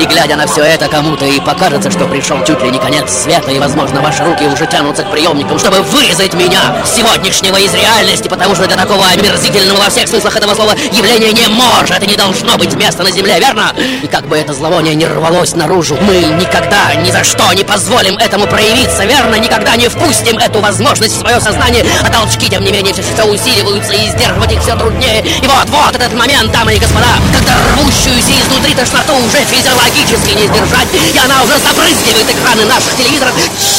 И 0.00 0.06
глядя 0.06 0.36
на 0.36 0.46
все 0.46 0.62
это, 0.62 0.88
кому-то 0.88 1.24
и 1.24 1.40
покажется, 1.40 1.90
что 1.90 2.06
пришел 2.06 2.44
чуть 2.44 2.62
ли 2.62 2.70
не 2.70 2.78
конец 2.78 3.10
света, 3.10 3.50
и, 3.50 3.58
возможно, 3.58 4.00
ваши 4.00 4.24
руки 4.24 4.44
уже 4.44 4.66
тянутся 4.66 5.02
к 5.02 5.10
приемникам, 5.10 5.58
чтобы 5.58 5.80
вырезать 5.82 6.34
меня 6.34 6.76
сегодняшнего 6.86 7.56
из 7.56 7.74
реальности, 7.74 8.28
потому 8.28 8.54
что 8.54 8.66
для 8.66 8.76
такого 8.76 9.04
омерзительного 9.06 9.78
во 9.78 9.90
всех 9.90 10.08
смыслах 10.08 10.36
этого 10.36 10.54
слова 10.54 10.72
явления 10.92 11.32
не 11.32 11.48
может 11.48 12.02
и 12.02 12.06
не 12.06 12.16
должно 12.16 12.56
быть 12.56 12.74
места 12.74 13.02
на 13.02 13.10
земле, 13.10 13.38
верно? 13.40 13.72
И 14.02 14.06
как 14.06 14.26
бы 14.26 14.36
это 14.36 14.52
зловоние 14.52 14.94
не 14.94 15.06
рвалось 15.06 15.54
наружу, 15.54 15.96
мы 16.00 16.16
никогда, 16.40 16.94
ни 16.94 17.10
за 17.10 17.24
что 17.24 17.52
не 17.52 17.64
позволим 17.64 18.16
этому 18.18 18.46
проявиться, 18.46 19.04
верно? 19.04 19.36
Никогда 19.36 19.76
не 19.76 19.88
впустим 19.88 20.38
эту 20.38 20.60
возможность 20.60 21.16
в 21.16 21.20
свое 21.20 21.40
сознание, 21.40 21.84
а 22.04 22.10
толчки, 22.10 22.48
тем 22.48 22.64
не 22.64 22.72
менее, 22.72 22.91
все, 22.92 23.02
все 23.02 23.24
усиливаются 23.24 23.92
и 23.92 24.08
сдерживать 24.08 24.52
их 24.52 24.60
все 24.62 24.76
труднее. 24.76 25.24
И 25.24 25.46
вот, 25.46 25.68
вот 25.68 25.94
этот 25.94 26.12
момент, 26.14 26.52
дамы 26.52 26.74
и 26.74 26.78
господа, 26.78 27.08
когда 27.32 27.52
рвущуюся 27.72 28.32
изнутри 28.32 28.74
тошноту 28.74 29.14
уже 29.14 29.44
физиологически 29.44 30.34
не 30.36 30.46
сдержать, 30.46 30.88
и 30.92 31.18
она 31.18 31.42
уже 31.42 31.58
забрызгивает 31.58 32.28
экраны 32.28 32.64
наших 32.66 32.96
телевизоров. 32.96 33.32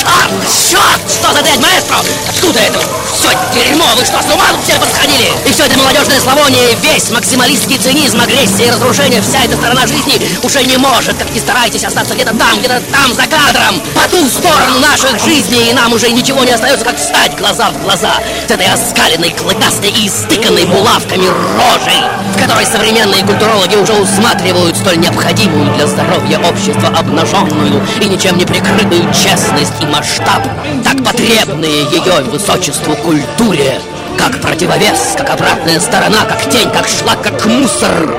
Черт, 0.03 0.69
черт, 0.69 1.11
что 1.11 1.33
за 1.33 1.43
дрянь, 1.43 1.61
маэстро? 1.61 1.97
Откуда 2.27 2.59
это? 2.59 2.79
Все 3.13 3.29
дерьмо, 3.53 3.85
вы 3.95 4.03
что, 4.03 4.21
с 4.21 4.25
ума 4.33 4.45
все 4.63 4.79
подсходили? 4.79 5.31
И 5.45 5.51
все 5.51 5.65
это 5.65 5.77
молодежное 5.77 6.19
славоние, 6.19 6.75
весь 6.81 7.11
максималистский 7.11 7.77
цинизм, 7.77 8.19
агрессия 8.19 8.67
и 8.67 8.71
разрушение, 8.71 9.21
вся 9.21 9.43
эта 9.43 9.55
сторона 9.55 9.85
жизни 9.85 10.19
уже 10.41 10.63
не 10.63 10.77
может, 10.77 11.17
как 11.17 11.29
ни 11.31 11.39
старайтесь, 11.39 11.83
остаться 11.83 12.15
где-то 12.15 12.35
там, 12.35 12.59
где-то 12.59 12.81
там, 12.91 13.13
за 13.13 13.23
кадром, 13.23 13.81
по 13.93 14.09
ту 14.09 14.27
сторону 14.27 14.79
наших 14.79 15.23
жизней, 15.23 15.69
и 15.69 15.73
нам 15.73 15.93
уже 15.93 16.11
ничего 16.11 16.43
не 16.43 16.51
остается, 16.51 16.85
как 16.85 16.97
встать 16.97 17.35
глаза 17.37 17.69
в 17.69 17.81
глаза 17.83 18.13
с 18.47 18.51
этой 18.51 18.67
оскаленной, 18.67 19.31
клыкастой 19.31 19.89
и 19.89 20.07
истыканной 20.07 20.65
булавками 20.65 21.27
рожей, 21.27 22.01
в 22.35 22.41
которой 22.41 22.65
современные 22.65 23.23
культурологи 23.23 23.75
уже 23.75 23.93
усматривают 23.93 24.75
столь 24.77 24.97
необходимую 24.97 25.73
для 25.75 25.87
здоровья 25.87 26.39
общества 26.39 26.89
обнаженную 26.97 27.85
и 28.01 28.05
ничем 28.05 28.37
не 28.37 28.45
прикрытую 28.45 29.13
честность 29.13 29.73
и 29.81 29.85
масштаб, 29.93 30.41
так 30.83 31.03
потребные 31.05 31.83
ее 31.83 32.23
высочеству 32.23 32.95
культуре, 32.95 33.79
как 34.17 34.41
противовес, 34.41 35.13
как 35.15 35.29
обратная 35.29 35.79
сторона, 35.79 36.25
как 36.27 36.49
тень, 36.49 36.69
как 36.71 36.87
шлак, 36.87 37.21
как 37.21 37.45
мусор. 37.45 38.17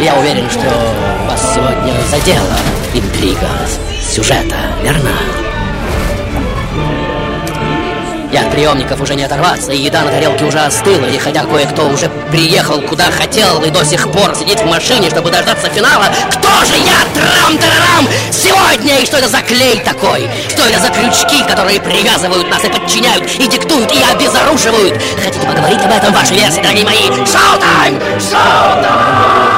Я 0.00 0.14
уверен, 0.14 0.48
что 0.48 0.60
вас 1.28 1.54
сегодня 1.54 1.94
задела 2.10 2.56
интрига 2.94 3.50
сюжета, 4.10 4.56
верно? 4.82 5.10
И 8.32 8.36
от 8.36 8.50
приемников 8.50 8.98
уже 9.00 9.14
не 9.14 9.24
оторваться, 9.24 9.72
и 9.72 9.76
еда 9.76 10.00
на 10.02 10.10
тарелке 10.10 10.46
уже 10.46 10.58
остыла, 10.58 11.04
и 11.04 11.18
хотя 11.18 11.44
кое-кто 11.44 11.86
уже 11.88 12.08
приехал 12.30 12.80
куда 12.80 13.04
хотел 13.10 13.62
и 13.62 13.68
до 13.68 13.84
сих 13.84 14.10
пор 14.10 14.34
сидит 14.34 14.60
в 14.60 14.64
машине, 14.64 15.10
чтобы 15.10 15.30
дождаться 15.30 15.68
финала, 15.68 16.06
кто 16.30 16.64
же 16.64 16.72
я, 16.78 17.04
трам-тарарам, 17.12 18.08
сегодня? 18.32 19.00
И 19.00 19.06
что 19.06 19.18
это 19.18 19.28
за 19.28 19.42
клей 19.42 19.80
такой? 19.80 20.30
Что 20.48 20.66
это 20.66 20.80
за 20.80 20.88
крючки, 20.88 21.44
которые 21.46 21.78
привязывают 21.78 22.50
нас 22.50 22.64
и 22.64 22.68
подчиняют, 22.68 23.30
и 23.38 23.46
диктуют, 23.46 23.92
и 23.92 24.02
обезоруживают? 24.02 24.98
Хотите 25.22 25.46
поговорить 25.46 25.80
об 25.84 25.92
этом, 25.92 26.14
ваши 26.14 26.32
версии, 26.32 26.62
дорогие 26.62 26.86
мои? 26.86 27.08
Шоу-тайм! 27.26 28.00
Шоу-тайм! 28.18 29.51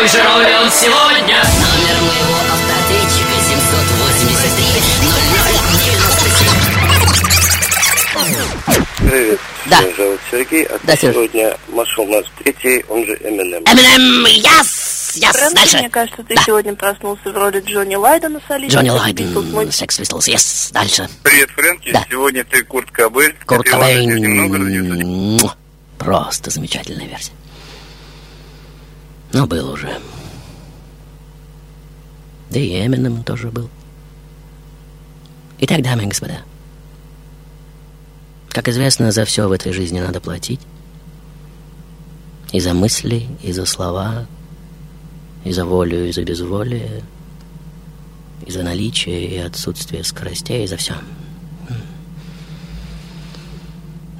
Какой 0.00 0.08
же 0.08 0.22
роли 0.22 0.54
он 0.54 0.70
сегодня? 0.70 1.36
Номер 1.60 2.00
моего 2.00 2.36
автоответчика 2.52 3.36
783 3.46 4.70
Привет, 9.10 9.40
Да. 9.66 9.80
меня 9.82 9.94
зовут 9.96 10.20
Сергей, 10.30 10.64
а 10.64 10.78
Да, 10.84 10.96
сегодня 10.96 11.54
маршал 11.68 12.06
нас 12.06 12.24
третий, 12.38 12.82
он 12.88 13.04
же 13.04 13.14
Эминем. 13.16 13.62
Эминем, 13.64 14.24
яс, 14.26 15.12
Фрэнк, 15.32 15.54
дальше. 15.54 15.78
Мне 15.78 15.90
кажется, 15.90 16.22
ты 16.22 16.34
сегодня 16.46 16.74
проснулся 16.74 17.30
в 17.30 17.36
роли 17.36 17.60
Джонни 17.60 17.96
Лайдена 17.96 18.40
солиста. 18.48 18.78
Джонни 18.78 18.90
Лайден, 18.90 19.34
Sex 19.68 20.00
Pistols, 20.00 20.28
yes, 20.34 20.72
дальше. 20.72 21.10
Привет, 21.22 21.50
Фрэнки. 21.50 21.92
Да. 21.92 22.06
Сегодня 22.10 22.44
ты 22.44 22.62
Курт 22.64 22.90
Кобейн. 22.90 23.34
Курт 23.44 23.68
Кобейн. 23.68 25.38
Просто 25.98 26.48
замечательная 26.50 27.06
версия. 27.06 27.32
Но 29.32 29.46
был 29.46 29.70
уже. 29.70 29.98
Да 32.50 32.58
и 32.58 32.84
Эмином 32.84 33.22
тоже 33.22 33.50
был. 33.50 33.70
Итак, 35.60 35.82
дамы 35.82 36.04
и 36.04 36.06
господа, 36.06 36.38
как 38.48 38.68
известно, 38.68 39.12
за 39.12 39.24
все 39.24 39.46
в 39.46 39.52
этой 39.52 39.72
жизни 39.72 40.00
надо 40.00 40.20
платить. 40.20 40.60
И 42.50 42.58
за 42.58 42.74
мысли, 42.74 43.28
и 43.42 43.52
за 43.52 43.64
слова, 43.64 44.26
и 45.44 45.52
за 45.52 45.64
волю, 45.64 46.08
и 46.08 46.12
за 46.12 46.24
безволие, 46.24 47.04
и 48.44 48.50
за 48.50 48.62
наличие, 48.64 49.26
и 49.26 49.38
отсутствие 49.38 50.02
скоростей, 50.02 50.64
и 50.64 50.66
за 50.66 50.76
все. 50.76 50.94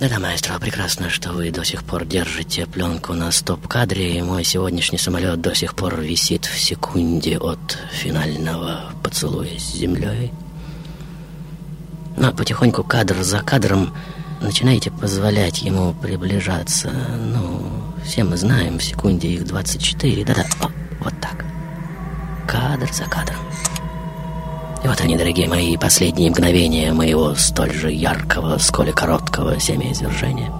Да-да, 0.00 0.18
маэстро, 0.18 0.58
прекрасно, 0.58 1.10
что 1.10 1.30
вы 1.32 1.50
до 1.50 1.62
сих 1.62 1.84
пор 1.84 2.06
держите 2.06 2.64
пленку 2.64 3.12
на 3.12 3.30
стоп-кадре, 3.30 4.16
и 4.16 4.22
мой 4.22 4.44
сегодняшний 4.44 4.96
самолет 4.96 5.42
до 5.42 5.54
сих 5.54 5.74
пор 5.74 6.00
висит 6.00 6.46
в 6.46 6.58
секунде 6.58 7.36
от 7.36 7.76
финального 7.92 8.92
поцелуя 9.02 9.58
с 9.58 9.74
землей. 9.74 10.32
Но 12.16 12.32
потихоньку 12.32 12.82
кадр 12.82 13.22
за 13.22 13.40
кадром 13.40 13.94
начинаете 14.40 14.90
позволять 14.90 15.60
ему 15.60 15.92
приближаться. 15.92 16.90
Ну, 17.18 17.70
все 18.02 18.24
мы 18.24 18.38
знаем, 18.38 18.78
в 18.78 18.82
секунде 18.82 19.28
их 19.28 19.44
24. 19.44 20.24
Да-да, 20.24 20.46
вот 21.00 21.12
так. 21.20 21.44
Кадр 22.48 22.90
за 22.90 23.04
кадром. 23.04 23.36
И 24.82 24.88
вот 24.88 25.00
они, 25.00 25.16
дорогие 25.16 25.46
мои, 25.46 25.76
последние 25.76 26.30
мгновения 26.30 26.92
моего 26.92 27.34
столь 27.34 27.72
же 27.72 27.92
яркого, 27.92 28.56
сколь 28.58 28.88
и 28.88 28.92
короткого 28.92 29.60
семяизвержения. 29.60 30.50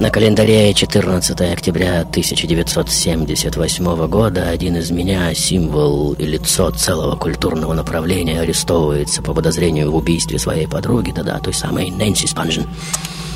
На 0.00 0.10
календаре 0.10 0.72
14 0.72 1.38
октября 1.52 2.00
1978 2.00 4.06
года 4.06 4.48
один 4.48 4.78
из 4.78 4.90
меня, 4.90 5.34
символ 5.34 6.14
и 6.14 6.24
лицо 6.24 6.70
целого 6.70 7.16
культурного 7.16 7.74
направления, 7.74 8.40
арестовывается 8.40 9.20
по 9.20 9.34
подозрению 9.34 9.92
в 9.92 9.96
убийстве 9.96 10.38
своей 10.38 10.66
подруги, 10.66 11.10
да-да, 11.10 11.38
той 11.38 11.52
самой 11.52 11.90
Нэнси 11.90 12.28
Спанжен. 12.28 12.66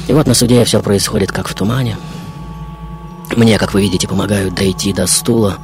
И 0.08 0.14
вот 0.14 0.26
на 0.26 0.32
суде 0.32 0.64
все 0.64 0.80
происходит 0.80 1.32
как 1.32 1.48
в 1.48 1.54
тумане. 1.54 1.98
Мне, 3.36 3.58
как 3.58 3.74
вы 3.74 3.82
видите, 3.82 4.08
помогают 4.08 4.54
дойти 4.54 4.94
до 4.94 5.06
стула, 5.06 5.58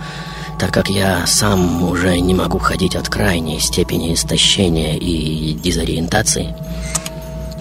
так 0.60 0.72
как 0.74 0.90
я 0.90 1.26
сам 1.26 1.82
уже 1.84 2.20
не 2.20 2.34
могу 2.34 2.58
ходить 2.58 2.94
от 2.94 3.08
крайней 3.08 3.58
степени 3.60 4.12
истощения 4.12 4.94
и 4.94 5.54
дезориентации. 5.54 6.54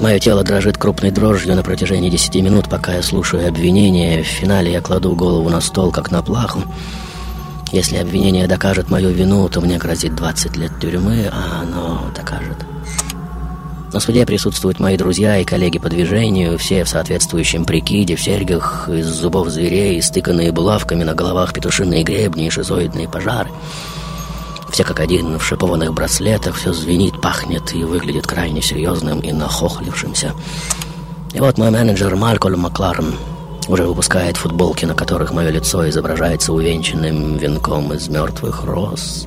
Мое 0.01 0.19
тело 0.19 0.43
дрожит 0.43 0.77
крупной 0.77 1.09
дрожью 1.11 1.55
на 1.55 1.63
протяжении 1.63 2.09
десяти 2.09 2.41
минут, 2.41 2.69
пока 2.69 2.95
я 2.95 3.01
слушаю 3.01 3.47
обвинения. 3.47 4.21
В 4.21 4.27
финале 4.27 4.73
я 4.73 4.81
кладу 4.81 5.15
голову 5.15 5.49
на 5.49 5.61
стол, 5.61 5.91
как 5.91 6.11
на 6.11 6.21
плаху. 6.21 6.61
Если 7.71 7.95
обвинение 7.95 8.47
докажет 8.47 8.89
мою 8.89 9.11
вину, 9.11 9.47
то 9.47 9.61
мне 9.61 9.77
грозит 9.77 10.15
20 10.15 10.57
лет 10.57 10.71
тюрьмы, 10.81 11.29
а 11.31 11.61
оно 11.61 12.11
докажет. 12.13 12.57
На 13.91 13.99
суде 13.99 14.23
присутствуют 14.23 14.79
мои 14.79 14.97
друзья 14.97 15.39
и 15.39 15.45
коллеги 15.45 15.79
по 15.79 15.89
движению, 15.89 16.59
все 16.59 16.83
в 16.83 16.89
соответствующем 16.89 17.65
прикиде, 17.65 18.15
в 18.15 18.21
серьгах, 18.21 18.87
из 18.87 19.07
зубов 19.07 19.49
зверей, 19.49 19.99
стыканные 20.01 20.51
булавками 20.51 21.03
на 21.03 21.15
головах 21.15 21.53
петушиные 21.53 22.03
гребни 22.03 22.45
и 22.45 22.49
шизоидные 22.51 23.09
пожары. 23.09 23.49
Все 24.69 24.83
как 24.83 24.99
один 24.99 25.39
в 25.39 25.43
шипованных 25.43 25.91
браслетах, 25.93 26.55
все 26.55 26.71
звенит, 26.71 27.19
пахнет 27.19 27.73
и 27.73 27.83
выглядит 27.83 28.27
крайне 28.27 28.61
серьезным 28.61 29.21
и 29.21 29.31
нахохлившимся. 29.31 30.33
И 31.33 31.39
вот 31.39 31.57
мой 31.57 31.71
менеджер 31.71 32.15
Малькольм 32.15 32.59
Макларен 32.59 33.15
уже 33.67 33.85
выпускает 33.85 34.37
футболки, 34.37 34.85
на 34.85 34.93
которых 34.93 35.33
мое 35.33 35.49
лицо 35.49 35.89
изображается 35.89 36.53
увенчанным 36.53 37.37
венком 37.37 37.91
из 37.93 38.07
мертвых 38.07 38.63
роз. 38.65 39.25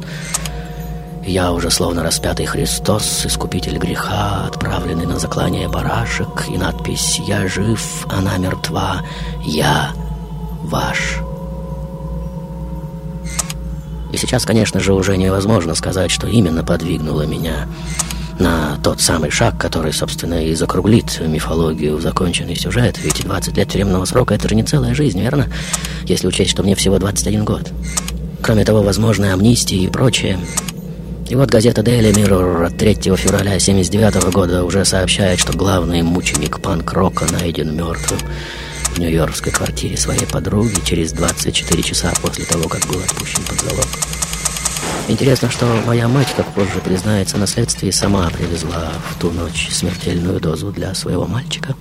Я 1.27 1.53
уже 1.53 1.71
словно 1.71 2.03
распятый 2.03 2.47
Христос, 2.47 3.25
искупитель 3.25 3.79
греха, 3.79 4.47
отправленный 4.47 5.07
на 5.07 5.19
заклание 5.19 5.69
барашек, 5.69 6.49
и 6.49 6.59
надпись 6.59 7.21
«Я 7.27 7.47
жив, 7.47 8.07
она 8.11 8.37
мертва, 8.39 9.03
я 9.45 9.93
ваш». 10.65 11.21
И 14.13 14.17
сейчас, 14.17 14.45
конечно 14.45 14.81
же, 14.81 14.93
уже 14.93 15.17
невозможно 15.17 15.75
сказать, 15.75 16.11
что 16.11 16.27
именно 16.27 16.65
подвигнуло 16.65 17.23
меня 17.23 17.69
на 18.39 18.77
тот 18.83 19.01
самый 19.01 19.31
шаг, 19.31 19.57
который, 19.59 19.93
собственно, 19.93 20.45
и 20.45 20.55
закруглит 20.55 21.21
мифологию 21.21 21.97
в 21.97 22.03
законченный 22.03 22.57
сюжет. 22.57 22.99
Ведь 22.99 23.25
20 23.25 23.57
лет 23.57 23.71
тюремного 23.71 24.05
срока— 24.05 24.35
это 24.37 24.49
же 24.49 24.57
не 24.57 24.65
целая 24.65 24.95
жизнь, 24.95 25.21
верно? 25.21 25.47
Если 26.05 26.27
учесть, 26.27 26.51
что 26.51 26.65
мне 26.65 26.75
всего 26.75 26.99
21 26.99 27.45
год. 27.45 27.71
Кроме 28.43 28.65
того, 28.65 28.83
возможны 28.83 29.33
амнистии 29.33 29.85
и 29.85 29.89
прочее. 29.89 30.39
И 31.33 31.35
вот 31.35 31.49
газета 31.49 31.81
Daily 31.81 32.13
Mirror 32.13 32.67
от 32.67 32.77
3 32.77 33.17
февраля 33.17 33.59
79 33.59 34.31
года 34.35 34.65
уже 34.65 34.85
сообщает, 34.85 35.41
что 35.41 35.57
главный 35.57 36.03
мученик 36.03 36.61
панк-рока 36.61 37.25
найден 37.33 37.75
мертвым 37.75 38.21
в 38.95 38.99
нью-йоркской 38.99 39.51
квартире 39.51 39.97
своей 39.97 40.27
подруги 40.27 40.79
через 40.85 41.13
24 41.13 41.83
часа 41.83 42.13
после 42.21 42.45
того, 42.45 42.69
как 42.69 42.87
был 42.87 43.01
отпущен 43.01 43.43
под 43.49 43.59
залог. 43.63 43.87
Интересно, 45.09 45.51
что 45.51 45.65
моя 45.87 46.07
мать, 46.07 46.29
как 46.37 46.53
позже 46.53 46.81
признается 46.85 47.39
на 47.39 47.47
следствии, 47.47 47.91
сама 47.91 48.29
привезла 48.29 48.93
в 49.09 49.19
ту 49.19 49.31
ночь 49.31 49.71
смертельную 49.71 50.39
дозу 50.39 50.71
для 50.71 50.95
своего 50.95 51.27
мальчика. 51.27 51.75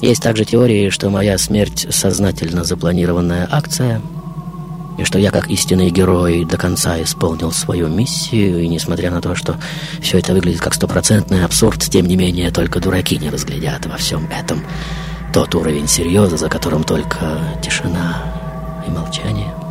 Есть 0.00 0.22
также 0.22 0.46
теории, 0.46 0.88
что 0.88 1.10
моя 1.10 1.36
смерть 1.36 1.86
сознательно 1.90 2.64
запланированная 2.64 3.46
акция, 3.50 4.00
и 4.96 5.04
что 5.04 5.18
я, 5.18 5.30
как 5.30 5.50
истинный 5.50 5.90
герой, 5.90 6.44
до 6.44 6.56
конца 6.56 7.02
исполнил 7.02 7.52
свою 7.52 7.88
миссию, 7.88 8.62
и 8.62 8.68
несмотря 8.68 9.10
на 9.10 9.20
то, 9.20 9.34
что 9.34 9.56
все 10.00 10.18
это 10.18 10.32
выглядит 10.32 10.60
как 10.60 10.74
стопроцентный 10.74 11.44
абсурд, 11.44 11.80
тем 11.80 12.06
не 12.06 12.16
менее 12.16 12.50
только 12.50 12.80
дураки 12.80 13.18
не 13.18 13.30
разглядят 13.30 13.86
во 13.86 13.96
всем 13.96 14.26
этом 14.30 14.64
тот 15.32 15.54
уровень 15.56 15.88
серьеза, 15.88 16.36
за 16.36 16.48
которым 16.48 16.84
только 16.84 17.40
тишина 17.60 18.22
и 18.86 18.90
молчание. 18.90 19.63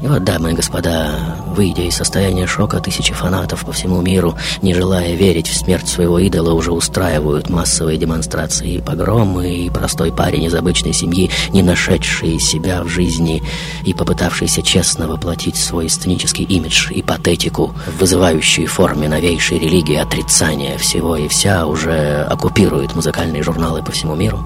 И 0.00 0.06
вот, 0.06 0.22
дамы 0.22 0.52
и 0.52 0.54
господа, 0.54 1.18
выйдя 1.56 1.82
из 1.82 1.96
состояния 1.96 2.46
шока, 2.46 2.78
тысячи 2.78 3.12
фанатов 3.12 3.64
по 3.64 3.72
всему 3.72 4.00
миру, 4.00 4.36
не 4.62 4.72
желая 4.72 5.14
верить 5.14 5.48
в 5.48 5.56
смерть 5.56 5.88
своего 5.88 6.20
идола, 6.20 6.52
уже 6.52 6.70
устраивают 6.70 7.50
массовые 7.50 7.98
демонстрации 7.98 8.74
и 8.74 8.80
погромы, 8.80 9.50
и 9.50 9.70
простой 9.70 10.12
парень 10.12 10.44
из 10.44 10.54
обычной 10.54 10.92
семьи, 10.92 11.30
не 11.50 11.62
нашедший 11.62 12.38
себя 12.38 12.84
в 12.84 12.88
жизни 12.88 13.42
и 13.84 13.92
попытавшийся 13.92 14.62
честно 14.62 15.08
воплотить 15.08 15.56
свой 15.56 15.88
сценический 15.88 16.44
имидж 16.44 16.92
и 16.92 17.02
патетику, 17.02 17.74
в 17.86 18.66
форме 18.66 19.08
новейшей 19.08 19.58
религии 19.58 19.96
отрицания 19.96 20.78
всего 20.78 21.16
и 21.16 21.26
вся, 21.26 21.66
уже 21.66 22.24
оккупирует 22.30 22.94
музыкальные 22.94 23.42
журналы 23.42 23.82
по 23.82 23.90
всему 23.90 24.14
миру. 24.14 24.44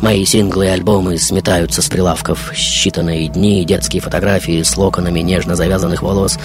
Мои 0.00 0.24
синглы 0.24 0.64
и 0.64 0.68
альбомы 0.68 1.18
сметаются 1.18 1.82
с 1.82 1.88
прилавков. 1.88 2.52
Считанные 2.54 3.28
дни, 3.28 3.64
детские 3.66 4.00
фотографии 4.00 4.62
с 4.62 4.76
локонами 4.78 5.20
нежно 5.20 5.56
завязанных 5.56 6.00
волос, 6.00 6.38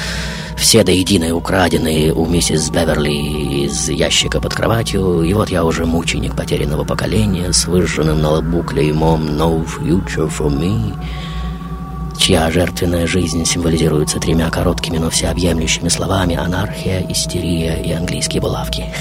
все 0.58 0.84
до 0.84 0.92
единой 0.92 1.32
украденные 1.32 2.14
у 2.14 2.26
миссис 2.26 2.70
Беверли 2.70 3.66
из 3.66 3.88
ящика 3.90 4.42
под 4.42 4.54
кроватью, 4.54 5.22
и 5.22 5.34
вот 5.34 5.50
я 5.50 5.64
уже 5.64 5.86
мученик 5.86 6.36
потерянного 6.36 6.84
поколения 6.84 7.54
с 7.54 7.66
выжженным 7.66 8.22
на 8.22 8.32
лбу 8.32 8.62
клеймом 8.62 9.26
«No 9.26 9.66
future 9.66 10.30
for 10.30 10.50
me», 10.50 10.94
чья 12.18 12.52
жертвенная 12.52 13.08
жизнь 13.08 13.46
символизируется 13.46 14.20
тремя 14.20 14.50
короткими, 14.50 14.98
но 14.98 15.10
всеобъемлющими 15.10 15.88
словами 15.88 16.36
«анархия», 16.36 17.06
«истерия» 17.10 17.82
и 17.82 17.92
«английские 17.94 18.42
булавки». 18.42 18.94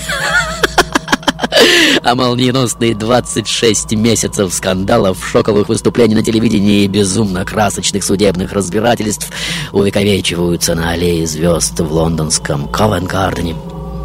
А 2.03 2.15
молниеносные 2.15 2.95
26 2.95 3.93
месяцев 3.93 4.53
скандалов, 4.53 5.27
шоковых 5.27 5.69
выступлений 5.69 6.15
на 6.15 6.23
телевидении 6.23 6.85
и 6.85 6.89
безумно 6.89 7.45
красочных 7.45 8.05
судебных 8.05 8.53
разбирательств 8.53 9.31
увековечиваются 9.73 10.75
на 10.75 10.91
аллее 10.91 11.27
звезд 11.27 11.79
в 11.81 11.93
лондонском 11.93 12.69
Ковен-Гардене, 12.69 13.57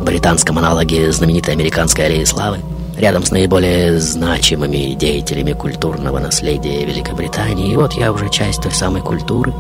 британском 0.04 0.58
аналоге 0.58 1.12
знаменитой 1.12 1.54
американской 1.54 2.06
аллеи 2.06 2.24
славы, 2.24 2.60
рядом 2.98 3.26
с 3.26 3.32
наиболее 3.32 4.00
значимыми 4.00 4.94
деятелями 4.94 5.54
культурного 5.54 6.20
наследия 6.20 6.86
Великобритании. 6.86 7.74
И 7.74 7.76
вот 7.76 7.94
я 7.94 8.12
уже 8.12 8.30
часть 8.30 8.62
той 8.62 8.72
самой 8.72 9.02
культуры, 9.02 9.54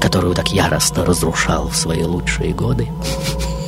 которую 0.00 0.34
так 0.34 0.48
яростно 0.48 1.04
разрушал 1.04 1.68
в 1.68 1.76
свои 1.76 2.02
лучшие 2.02 2.52
годы. 2.52 2.88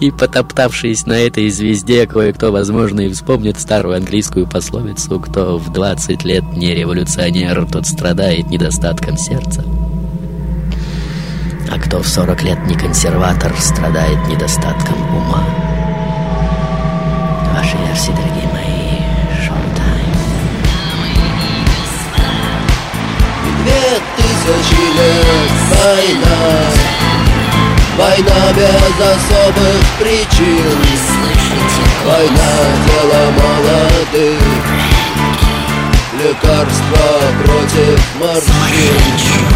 И 0.00 0.10
потоптавшись 0.10 1.04
на 1.04 1.12
этой 1.12 1.50
звезде, 1.50 2.06
кое-кто, 2.06 2.50
возможно, 2.50 3.00
и 3.00 3.12
вспомнит 3.12 3.60
старую 3.60 3.96
английскую 3.96 4.46
пословицу 4.46 5.20
«Кто 5.20 5.58
в 5.58 5.70
20 5.70 6.24
лет 6.24 6.42
не 6.56 6.74
революционер, 6.74 7.66
тот 7.70 7.86
страдает 7.86 8.46
недостатком 8.48 9.18
сердца». 9.18 9.62
А 11.70 11.78
кто 11.78 12.02
в 12.02 12.08
40 12.08 12.42
лет 12.42 12.66
не 12.66 12.76
консерватор, 12.76 13.54
страдает 13.60 14.26
недостатком 14.26 14.96
ума. 15.14 15.44
Ваши 17.54 17.76
версии, 17.76 18.12
дорогие 18.12 18.48
мои, 18.54 19.44
шоу-тайм. 19.46 20.14
тысячи 24.16 24.80
лет 24.96 25.50
война 25.70 26.99
Война 27.96 28.52
без 28.54 28.94
особых 29.12 29.84
причин. 29.98 30.78
Война 32.06 32.52
дело 32.86 33.30
молодых. 33.30 34.40
Лекарство 36.18 37.06
против 37.44 38.00
морщин. 38.18 39.50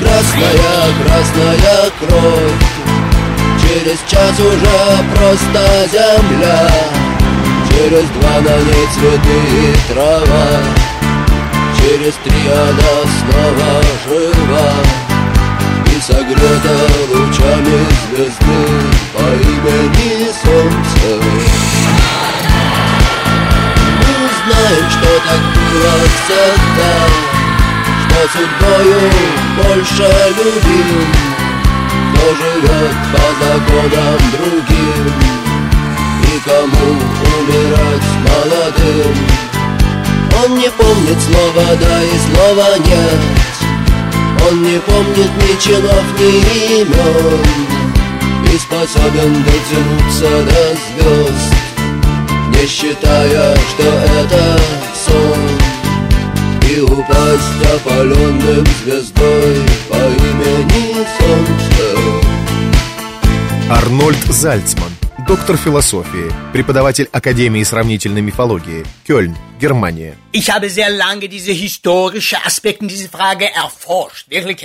Красная, 0.00 0.84
красная 1.04 1.90
кровь. 2.00 2.74
Через 3.62 3.98
час 4.08 4.38
уже 4.40 5.04
просто 5.14 5.88
земля. 5.90 6.68
Через 7.68 8.08
два 8.10 8.40
на 8.40 8.56
ней 8.62 8.86
цветы 8.94 9.38
и 9.52 9.92
трава. 9.92 10.48
Через 11.78 12.14
три 12.24 12.48
она 12.48 12.94
снова 13.20 13.82
жива 14.08 15.13
согрета 16.06 16.76
лучами 17.08 17.78
звезды 18.02 18.60
По 19.14 19.24
имени 19.24 20.28
Солнце. 20.44 21.06
Мы 24.00 24.14
знаем, 24.40 24.86
что 24.90 25.10
так 25.26 25.42
было 25.54 25.94
всегда 26.14 26.94
Что 28.02 28.20
судьбою 28.34 29.02
больше 29.62 30.08
любим 30.36 31.06
Кто 32.12 32.24
живет 32.36 32.96
по 33.12 33.24
законам 33.40 34.20
другим 34.32 35.06
И 36.22 36.40
кому 36.44 36.88
умирать 37.38 38.10
молодым. 38.26 39.14
Он 40.42 40.58
не 40.58 40.70
помнит 40.70 41.20
слова 41.22 41.68
«да» 41.80 42.02
и 42.02 42.18
слова 42.18 42.78
«нет» 42.78 43.44
Он 44.46 44.62
не 44.62 44.78
помнит 44.80 45.30
ни 45.36 45.60
чинов, 45.60 46.04
ни 46.18 46.80
имен 46.80 47.40
И 48.52 48.58
способен 48.58 49.32
дотянуться 49.42 50.30
до 50.44 50.62
звезд 50.84 51.54
Не 52.54 52.66
считая, 52.66 53.56
что 53.56 53.84
это 54.20 54.60
сон. 55.06 55.42
И 56.70 56.80
упасть 56.80 57.62
опаленным 57.74 58.66
звездой 58.82 59.56
По 59.88 59.96
имени 59.96 61.06
Солнце. 61.18 62.24
Арнольд 63.70 64.24
Зальцман, 64.28 64.93
доктор 65.26 65.56
философии, 65.56 66.30
преподаватель 66.52 67.08
Академии 67.10 67.62
сравнительной 67.62 68.20
мифологии, 68.20 68.84
Кёльн, 69.06 69.36
Германия. 69.60 70.16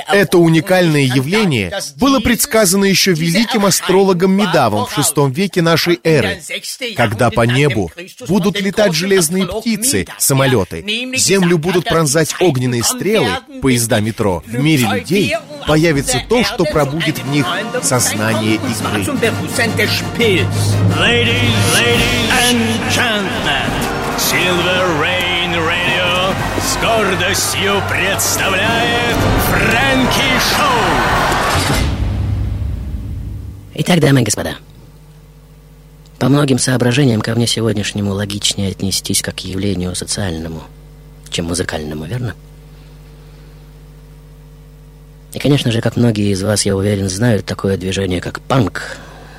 Это 0.08 0.38
уникальное 0.38 1.04
явление 1.04 1.72
было 1.96 2.20
предсказано 2.20 2.86
еще 2.86 3.14
великим 3.14 3.66
астрологом 3.66 4.32
Медавом 4.32 4.86
в 4.86 4.98
VI 4.98 5.32
веке 5.32 5.62
нашей 5.62 6.00
эры, 6.04 6.42
когда 6.96 7.30
по 7.30 7.42
небу 7.42 7.92
будут 8.28 8.60
летать 8.60 8.94
железные 8.94 9.46
птицы, 9.46 10.08
самолеты, 10.18 10.84
землю 11.16 11.58
будут 11.58 11.86
пронзать 11.86 12.36
огненные 12.40 12.84
стрелы, 12.84 13.30
поезда 13.62 14.02
метро. 14.02 14.44
В 14.46 14.60
мире 14.60 14.88
людей 14.92 15.36
появится 15.70 16.20
то, 16.28 16.44
что 16.44 16.66
пробудит 16.66 17.20
в 17.20 17.28
них 17.30 17.46
сознание 17.84 18.56
игры. 18.56 19.04
Ladies, 20.98 21.54
ladies 21.76 22.32
and 22.50 22.60
gentlemen, 22.90 23.70
Silver 24.18 25.00
Rain 25.00 25.54
Radio 25.56 26.34
с 26.60 26.76
гордостью 26.82 27.82
представляет 27.88 29.18
Фрэнки 29.48 30.30
Шоу. 30.56 31.78
Итак, 33.76 34.00
дамы 34.00 34.22
и 34.22 34.24
господа, 34.24 34.56
по 36.18 36.30
многим 36.30 36.58
соображениям 36.58 37.22
ко 37.22 37.36
мне 37.36 37.46
сегодняшнему 37.46 38.12
логичнее 38.12 38.72
отнестись 38.72 39.22
как 39.22 39.36
к 39.36 39.40
явлению 39.42 39.94
социальному, 39.96 40.64
чем 41.30 41.46
музыкальному, 41.46 42.06
верно? 42.06 42.34
И, 45.40 45.42
конечно 45.42 45.72
же, 45.72 45.80
как 45.80 45.96
многие 45.96 46.34
из 46.34 46.44
вас, 46.44 46.66
я 46.66 46.76
уверен, 46.76 47.08
знают, 47.08 47.46
такое 47.46 47.78
движение, 47.78 48.20
как 48.20 48.42
панк, 48.42 48.98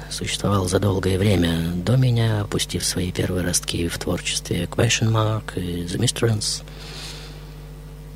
существовал 0.09 0.67
за 0.67 0.79
долгое 0.79 1.19
время 1.19 1.75
до 1.75 1.97
меня, 1.97 2.41
опустив 2.41 2.87
свои 2.87 3.13
первые 3.13 3.45
ростки 3.45 3.87
в 3.87 3.99
творчестве 3.99 4.65
Question 4.65 5.11
Mark 5.11 5.61
и 5.61 5.83
The 5.83 5.99
Mistress. 5.99 6.63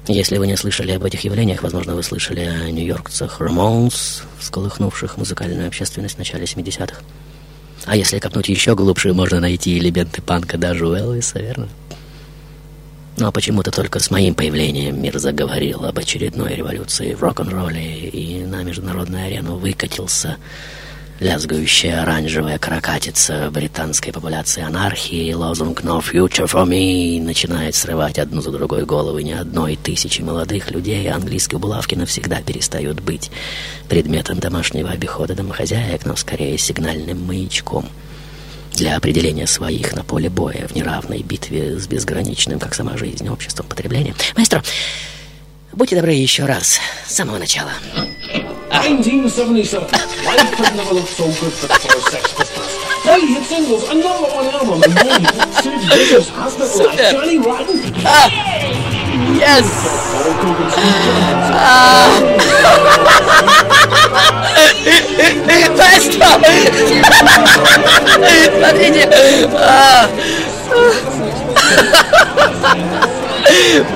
Если 0.08 0.38
вы 0.38 0.46
не 0.46 0.56
слышали 0.56 0.92
об 0.92 1.04
этих 1.04 1.24
явлениях, 1.24 1.62
возможно, 1.62 1.94
вы 1.94 2.02
слышали 2.02 2.40
о 2.40 2.70
нью-йоркцах 2.70 3.38
Ramones, 3.38 4.22
всколыхнувших 4.38 5.18
музыкальную 5.18 5.68
общественность 5.68 6.14
в 6.14 6.18
начале 6.18 6.44
70-х. 6.44 7.02
А 7.84 7.96
если 7.96 8.18
копнуть 8.18 8.48
еще 8.48 8.74
глубже, 8.74 9.12
можно 9.12 9.40
найти 9.40 9.76
элементы 9.76 10.22
панка 10.22 10.56
даже 10.56 10.88
у 10.88 10.94
Элвиса, 10.94 11.38
верно? 11.38 11.68
Но 13.16 13.30
почему-то 13.30 13.70
только 13.70 14.00
с 14.00 14.10
моим 14.10 14.34
появлением 14.34 15.00
мир 15.00 15.18
заговорил 15.18 15.84
об 15.84 15.98
очередной 15.98 16.54
революции 16.54 17.14
в 17.14 17.22
рок-н-ролле 17.22 18.08
и 18.08 18.44
на 18.44 18.64
международную 18.64 19.26
арену 19.26 19.56
выкатился 19.56 20.36
лязгающая 21.20 22.02
оранжевая 22.02 22.58
каракатица 22.58 23.48
британской 23.52 24.12
популяции 24.12 24.62
анархии, 24.62 25.32
лозунг 25.32 25.82
«No 25.82 26.02
future 26.02 26.46
for 26.46 26.66
me» 26.66 27.22
начинает 27.22 27.76
срывать 27.76 28.18
одну 28.18 28.42
за 28.42 28.50
другой 28.50 28.84
головы. 28.84 29.22
Не 29.22 29.34
одной 29.34 29.76
тысячи 29.76 30.20
молодых 30.20 30.72
людей, 30.72 31.08
а 31.08 31.14
английские 31.14 31.60
булавки 31.60 31.94
навсегда 31.94 32.42
перестают 32.42 33.00
быть 33.00 33.30
предметом 33.88 34.40
домашнего 34.40 34.90
обихода 34.90 35.34
домохозяек, 35.34 36.04
но 36.04 36.16
скорее 36.16 36.58
сигнальным 36.58 37.24
маячком 37.24 37.88
для 38.74 38.96
определения 38.96 39.46
своих 39.46 39.94
на 39.94 40.04
поле 40.04 40.28
боя 40.28 40.66
в 40.68 40.74
неравной 40.74 41.22
битве 41.22 41.78
с 41.78 41.86
безграничным, 41.86 42.58
как 42.58 42.74
сама 42.74 42.96
жизнь, 42.96 43.28
обществом 43.28 43.66
потребления. 43.66 44.14
Маэстро, 44.36 44.62
будьте 45.72 45.96
добры 45.96 46.12
еще 46.12 46.44
раз, 46.44 46.78
с 47.06 47.14
самого 47.14 47.38
начала. 47.38 47.70
1977, 48.70 49.80
life 49.80 50.56
could 50.56 50.76
never 50.76 50.94
look 50.94 51.08
so 51.08 51.26
good 51.40 51.52
for 51.52 51.68
the 51.68 51.74
first 51.74 52.10
Sex 52.10 52.32
Pistols. 52.32 52.84
Three 53.04 53.34
hit 53.34 53.44
singles, 53.44 53.88
a 53.88 53.94
number 53.94 54.28
one 54.34 54.46
album, 54.46 54.82
and 54.82 54.94
more 54.94 55.18
than 55.18 55.52
Sid 55.62 55.80
Vicious, 55.92 56.28
Hospital 56.30 56.86
Life, 56.86 57.12
Johnny 57.12 57.38
Rotten. 57.38 57.78
Yes! 59.36 59.93
Смотрите! 68.58 69.08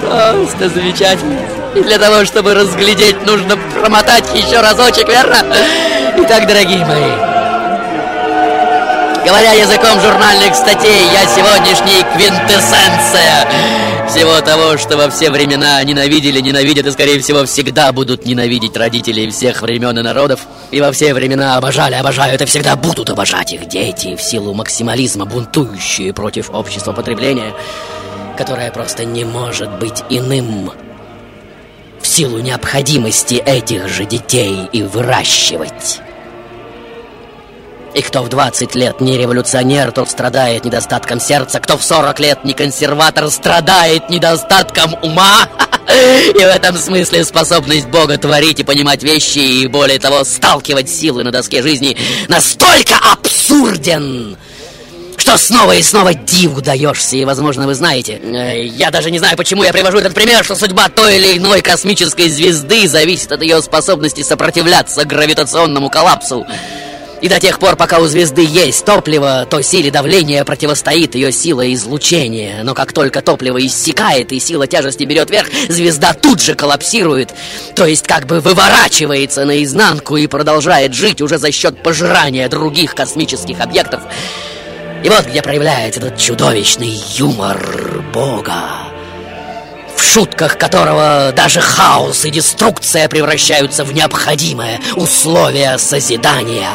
Просто 0.00 0.68
замечательно. 0.68 1.40
И 1.74 1.82
для 1.82 1.98
того, 1.98 2.24
чтобы 2.24 2.54
разглядеть, 2.54 3.24
нужно 3.26 3.56
промотать 3.56 4.24
еще 4.34 4.60
разочек, 4.60 5.08
верно? 5.08 5.44
Итак, 6.18 6.46
дорогие 6.46 6.84
мои, 6.84 7.10
говоря 9.24 9.52
языком 9.52 10.00
журнальных 10.00 10.54
статей, 10.54 11.06
я 11.12 11.26
сегодняшний 11.26 12.02
квинтэссенция 12.14 13.48
всего 14.08 14.40
того, 14.40 14.78
что 14.78 14.96
во 14.96 15.10
все 15.10 15.30
времена 15.30 15.82
ненавидели, 15.84 16.40
ненавидят 16.40 16.86
и, 16.86 16.90
скорее 16.90 17.20
всего, 17.20 17.44
всегда 17.44 17.92
будут 17.92 18.24
ненавидеть 18.24 18.76
родителей 18.76 19.30
всех 19.30 19.62
времен 19.62 19.98
и 19.98 20.02
народов. 20.02 20.40
И 20.70 20.80
во 20.80 20.92
все 20.92 21.12
времена 21.12 21.56
обожали, 21.56 21.94
обожают 21.94 22.40
и 22.40 22.44
всегда 22.46 22.74
будут 22.76 23.10
обожать 23.10 23.52
их 23.52 23.68
дети 23.68 24.16
в 24.16 24.22
силу 24.22 24.54
максимализма, 24.54 25.26
бунтующие 25.26 26.12
против 26.12 26.50
общества 26.50 26.92
потребления, 26.92 27.52
которое 28.36 28.70
просто 28.70 29.04
не 29.04 29.24
может 29.24 29.70
быть 29.78 30.02
иным 30.08 30.72
в 32.00 32.06
силу 32.06 32.38
необходимости 32.38 33.34
этих 33.34 33.88
же 33.88 34.04
детей 34.04 34.68
и 34.72 34.82
выращивать. 34.82 36.00
И 37.94 38.02
кто 38.02 38.22
в 38.22 38.28
20 38.28 38.74
лет 38.74 39.00
не 39.00 39.16
революционер, 39.16 39.92
тот 39.92 40.10
страдает 40.10 40.64
недостатком 40.64 41.20
сердца. 41.20 41.58
Кто 41.58 41.76
в 41.78 41.84
40 41.84 42.20
лет 42.20 42.44
не 42.44 42.52
консерватор, 42.52 43.30
страдает 43.30 44.10
недостатком 44.10 44.94
ума. 45.02 45.48
И 46.34 46.38
в 46.38 46.40
этом 46.46 46.76
смысле 46.76 47.24
способность 47.24 47.88
Бога 47.88 48.18
творить 48.18 48.60
и 48.60 48.62
понимать 48.62 49.02
вещи, 49.02 49.38
и 49.38 49.66
более 49.66 49.98
того, 49.98 50.22
сталкивать 50.24 50.90
силы 50.90 51.24
на 51.24 51.32
доске 51.32 51.62
жизни 51.62 51.96
настолько 52.28 52.94
абсурден, 53.10 54.36
что 55.16 55.38
снова 55.38 55.74
и 55.76 55.82
снова 55.82 56.12
диву 56.12 56.60
даешься, 56.60 57.16
и, 57.16 57.24
возможно, 57.24 57.66
вы 57.66 57.74
знаете. 57.74 58.20
э, 58.22 58.66
Я 58.66 58.90
даже 58.90 59.10
не 59.10 59.18
знаю, 59.18 59.38
почему 59.38 59.64
я 59.64 59.72
привожу 59.72 59.96
этот 59.98 60.12
пример, 60.12 60.44
что 60.44 60.56
судьба 60.56 60.90
той 60.90 61.16
или 61.16 61.38
иной 61.38 61.62
космической 61.62 62.28
звезды 62.28 62.86
зависит 62.86 63.32
от 63.32 63.40
ее 63.40 63.62
способности 63.62 64.22
сопротивляться 64.22 65.06
гравитационному 65.06 65.88
коллапсу. 65.88 66.46
И 67.20 67.28
до 67.28 67.40
тех 67.40 67.58
пор, 67.58 67.74
пока 67.74 67.98
у 67.98 68.06
звезды 68.06 68.44
есть 68.44 68.84
топливо, 68.84 69.46
то 69.50 69.60
силе 69.60 69.90
давления 69.90 70.44
противостоит 70.44 71.16
ее 71.16 71.32
сила 71.32 71.72
излучения. 71.74 72.62
Но 72.62 72.74
как 72.74 72.92
только 72.92 73.22
топливо 73.22 73.64
иссякает 73.66 74.30
и 74.30 74.38
сила 74.38 74.66
тяжести 74.68 75.02
берет 75.04 75.30
верх, 75.30 75.48
звезда 75.68 76.12
тут 76.12 76.40
же 76.40 76.54
коллапсирует. 76.54 77.34
То 77.74 77.86
есть 77.86 78.06
как 78.06 78.26
бы 78.26 78.40
выворачивается 78.40 79.44
наизнанку 79.44 80.16
и 80.16 80.28
продолжает 80.28 80.94
жить 80.94 81.20
уже 81.20 81.38
за 81.38 81.50
счет 81.50 81.82
пожирания 81.82 82.48
других 82.48 82.94
космических 82.94 83.60
объектов. 83.60 84.02
И 85.02 85.08
вот 85.08 85.26
где 85.26 85.42
проявляется 85.42 86.00
этот 86.00 86.18
чудовищный 86.18 87.00
юмор 87.16 88.04
Бога 88.12 88.88
в 89.96 90.00
шутках 90.00 90.56
которого 90.58 91.32
даже 91.34 91.60
хаос 91.60 92.24
и 92.24 92.30
деструкция 92.30 93.08
превращаются 93.08 93.82
в 93.84 93.92
необходимое 93.92 94.80
условие 94.94 95.76
созидания. 95.78 96.70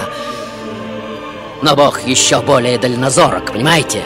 Но 1.64 1.78
Бог 1.78 2.05
еще 2.05 2.41
более 2.41 2.78
дальнозорок, 2.78 3.53
понимаете? 3.53 4.01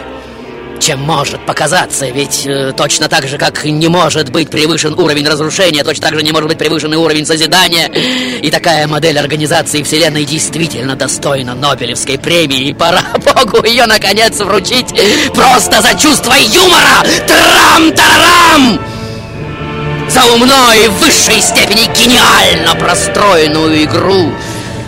Чем 0.80 1.00
может 1.02 1.44
показаться, 1.44 2.06
ведь 2.06 2.46
э, 2.46 2.72
точно 2.78 3.10
так 3.10 3.28
же, 3.28 3.40
как 3.40 3.66
не 3.66 3.88
может 3.88 4.30
быть 4.30 4.52
превышен 4.52 4.94
уровень 4.94 5.28
разрушения, 5.28 5.84
точно 5.84 6.10
так 6.10 6.20
же 6.20 6.24
не 6.24 6.32
может 6.32 6.50
быть 6.50 6.60
превышен 6.60 6.94
и 6.94 6.98
уровень 6.98 7.26
созидания. 7.26 7.88
И 7.88 8.52
такая 8.52 8.86
модель 8.88 9.18
организации 9.18 9.82
Вселенной 9.82 10.24
действительно 10.24 10.96
достойна 10.96 11.56
Нобелевской 11.56 12.20
премии. 12.20 12.70
И 12.70 12.74
пора 12.74 13.02
Богу 13.36 13.66
ее, 13.66 13.88
наконец, 13.88 14.40
вручить 14.40 14.94
просто 15.34 15.82
за 15.82 15.98
чувство 15.98 16.34
юмора! 16.34 17.04
Трам-тарам! 17.26 18.80
За 20.10 20.24
умной 20.26 20.86
и 20.86 20.88
в 20.90 20.94
высшей 21.00 21.42
степени 21.42 21.92
гениально 21.96 22.76
простроенную 22.76 23.84
игру. 23.84 24.32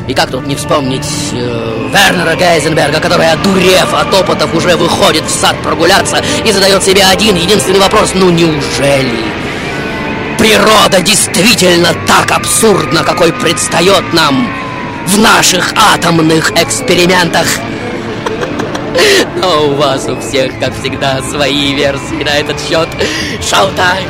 И 0.10 0.16
как 0.16 0.32
тут 0.32 0.47
не 0.47 0.55
вспомнить 0.55 1.05
э, 1.34 1.89
Вернера 1.93 2.36
Гейзенберга, 2.36 2.99
который, 2.99 3.32
одурев 3.32 3.93
от 3.93 4.12
опытов, 4.12 4.55
уже 4.55 4.76
выходит 4.76 5.24
в 5.24 5.30
сад 5.30 5.55
прогуляться 5.62 6.20
и 6.43 6.51
задает 6.51 6.82
себе 6.82 7.03
один 7.03 7.36
единственный 7.36 7.80
вопрос. 7.80 8.14
Ну 8.16 8.32
неужели 8.32 9.24
природа 10.39 11.01
действительно 11.01 11.89
так 12.07 12.32
абсурдна, 12.32 13.03
какой 13.03 13.32
предстает 13.32 14.12
нам 14.12 14.51
в 15.05 15.20
наших 15.20 15.74
атомных 15.76 16.53
экспериментах? 16.60 17.45
Но 19.36 19.68
у 19.68 19.76
вас 19.76 20.07
у 20.07 20.20
всех, 20.20 20.57
как 20.60 20.74
всегда, 20.80 21.22
свои 21.22 21.76
версии 21.76 22.24
на 22.24 22.39
этот 22.39 22.60
счет. 22.68 22.89
Шоу-тайм! 23.47 24.10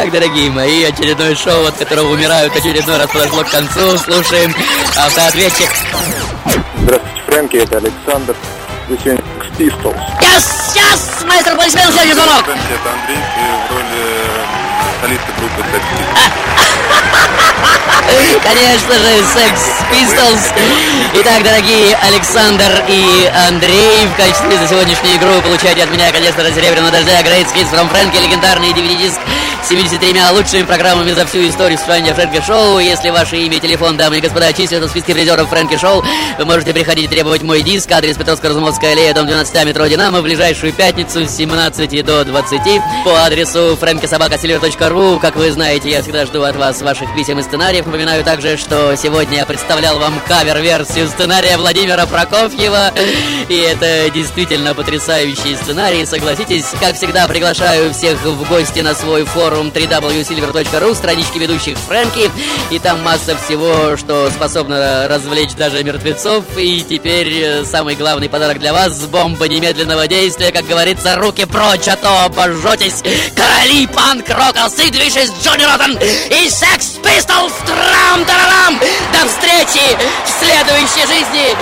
Итак, 0.00 0.12
дорогие 0.12 0.48
мои, 0.48 0.84
очередное 0.84 1.34
шоу, 1.34 1.66
от 1.66 1.74
которого 1.74 2.12
умирают, 2.12 2.54
очередной 2.54 2.98
раз 2.98 3.10
подошло 3.10 3.42
к 3.42 3.50
концу. 3.50 3.98
Слушаем 3.98 4.54
автоответчик. 4.96 5.68
Здравствуйте, 6.82 7.22
Фрэнки, 7.26 7.56
это 7.56 7.78
Александр. 7.78 8.36
Вы 8.88 8.96
сегодня 8.96 9.24
Sex 9.40 9.58
Pistols. 9.58 9.98
Сейчас, 10.20 10.72
сейчас, 10.72 11.24
маэстро, 11.26 11.54
аплодисменты, 11.54 11.92
следующий 11.94 12.14
звонок. 12.14 12.44
Это 12.46 12.92
Андрей, 12.92 13.18
ты 13.34 13.40
в 13.66 13.72
роли 13.74 13.88
э, 13.90 14.46
солиста 15.02 15.32
группы 15.36 15.62
Sex 15.72 15.82
Конечно 18.44 18.94
же, 18.94 19.10
Sex 19.34 19.54
Pistols. 19.90 20.42
Итак, 21.14 21.42
дорогие 21.42 21.96
Александр 21.96 22.84
и 22.86 23.30
Андрей, 23.48 24.06
в 24.06 24.16
качестве 24.16 24.58
за 24.58 24.68
сегодняшнюю 24.68 25.16
игру 25.16 25.42
получаете 25.42 25.82
от 25.82 25.90
меня, 25.90 26.12
конечно 26.12 26.44
же, 26.44 26.52
Серебряного 26.54 26.92
дождя, 26.92 27.20
Great 27.22 27.52
Hits 27.52 27.72
from 27.72 27.90
Frankie, 27.92 28.22
легендарный 28.22 28.70
DVD-диск 28.70 29.18
73 29.68 30.14
лучшими 30.32 30.62
программами 30.62 31.12
за 31.12 31.26
всю 31.26 31.46
историю 31.46 31.76
существования 31.76 32.14
Фрэнки 32.14 32.40
Шоу. 32.40 32.78
Если 32.78 33.10
ваше 33.10 33.36
имя 33.36 33.58
и 33.58 33.60
телефон, 33.60 33.98
дамы 33.98 34.16
и 34.16 34.20
господа, 34.22 34.50
числятся 34.54 34.88
в 34.88 34.90
списке 34.90 35.12
призеров 35.12 35.50
Фрэнки 35.50 35.76
Шоу, 35.76 36.02
вы 36.38 36.44
можете 36.46 36.72
приходить 36.72 37.04
и 37.04 37.08
требовать 37.08 37.42
мой 37.42 37.60
диск, 37.60 37.92
адрес 37.92 38.16
Петровско-Разумовская 38.16 38.92
аллея, 38.92 39.12
дом 39.12 39.26
12, 39.26 39.66
метро 39.66 39.86
Динамо, 39.86 40.20
в 40.20 40.22
ближайшую 40.22 40.72
пятницу 40.72 41.26
с 41.26 41.36
17 41.36 42.02
до 42.02 42.24
20 42.24 42.80
по 43.04 43.22
адресу 43.22 43.76
frankisabakasilver.ru. 43.78 45.20
Как 45.20 45.36
вы 45.36 45.52
знаете, 45.52 45.90
я 45.90 46.00
всегда 46.00 46.24
жду 46.24 46.44
от 46.44 46.56
вас 46.56 46.80
ваших 46.80 47.14
писем 47.14 47.38
и 47.38 47.42
сценариев. 47.42 47.84
Напоминаю 47.84 48.24
также, 48.24 48.56
что 48.56 48.96
сегодня 48.96 49.36
я 49.36 49.44
представлял 49.44 49.98
вам 49.98 50.18
кавер-версию 50.26 51.08
сценария 51.08 51.58
Владимира 51.58 52.06
Прокофьева. 52.06 52.92
И 53.50 53.54
это 53.54 54.08
действительно 54.14 54.74
потрясающий 54.74 55.56
сценарий. 55.56 56.06
Согласитесь, 56.06 56.64
как 56.80 56.96
всегда, 56.96 57.28
приглашаю 57.28 57.92
всех 57.92 58.18
в 58.24 58.48
гости 58.48 58.80
на 58.80 58.94
свой 58.94 59.26
форум 59.26 59.57
www.silver.ru, 59.66 60.94
странички 60.94 61.38
ведущих 61.38 61.76
Фрэнки. 61.78 62.30
И 62.70 62.78
там 62.78 63.02
масса 63.02 63.36
всего, 63.36 63.96
что 63.96 64.30
способно 64.30 65.08
развлечь 65.08 65.54
даже 65.54 65.82
мертвецов. 65.82 66.44
И 66.56 66.82
теперь 66.88 67.28
э, 67.42 67.64
самый 67.64 67.94
главный 67.96 68.28
подарок 68.28 68.58
для 68.58 68.72
вас– 68.72 68.98
бомба 69.08 69.48
немедленного 69.48 70.06
действия. 70.06 70.52
Как 70.52 70.66
говорится, 70.66 71.16
руки 71.16 71.44
прочь, 71.44 71.88
а 71.88 71.96
то 71.96 72.24
обожжетесь. 72.24 73.02
Короли 73.34 73.86
панк-рока, 73.88 74.68
Сид 74.70 74.94
Вишес, 74.94 75.32
Джонни 75.42 75.64
Роттен 75.64 75.98
и 75.98 76.48
Секс 76.48 76.98
Пистолс, 77.02 77.52
трам-тарарам! 77.66 78.78
До 79.12 79.28
встречи 79.28 79.96
в 80.24 80.44
следующей 80.44 81.06
жизни! 81.06 81.56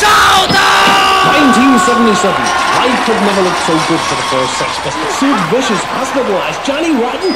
Шоу-даун! 0.00 1.06
1977. 1.36 2.66
Life 2.76 3.04
had 3.06 3.20
never 3.22 3.42
looked 3.42 3.62
so 3.66 3.74
good 3.86 4.00
for 4.08 4.16
the 4.16 4.26
first 4.30 4.52
Sex 4.58 4.70
Pistols. 4.82 5.12
Sid 5.20 5.38
Vicious 5.52 5.82
hospitalized 5.94 6.60
Johnny 6.64 6.92
Rotten. 6.96 7.35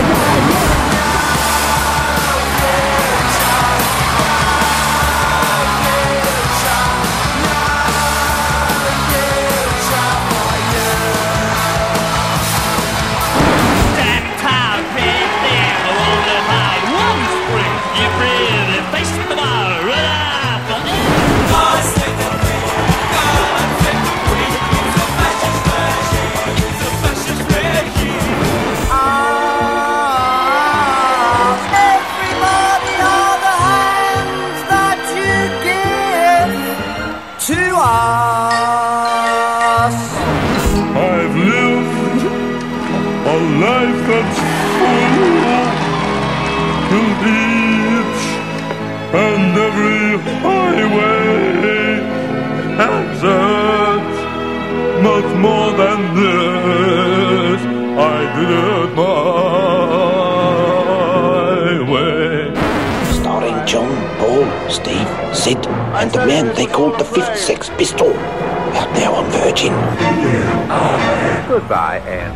and 66.01 66.11
the 66.11 66.25
man 66.25 66.47
they 66.55 66.65
called 66.65 66.97
the 66.97 67.05
Fifth 67.05 67.37
Sex 67.37 67.69
Pistol 67.77 68.11
are 68.79 68.89
now 68.97 69.13
on 69.19 69.25
Virgin. 69.29 69.73
Goodbye, 71.47 72.01
Anne. 72.07 72.33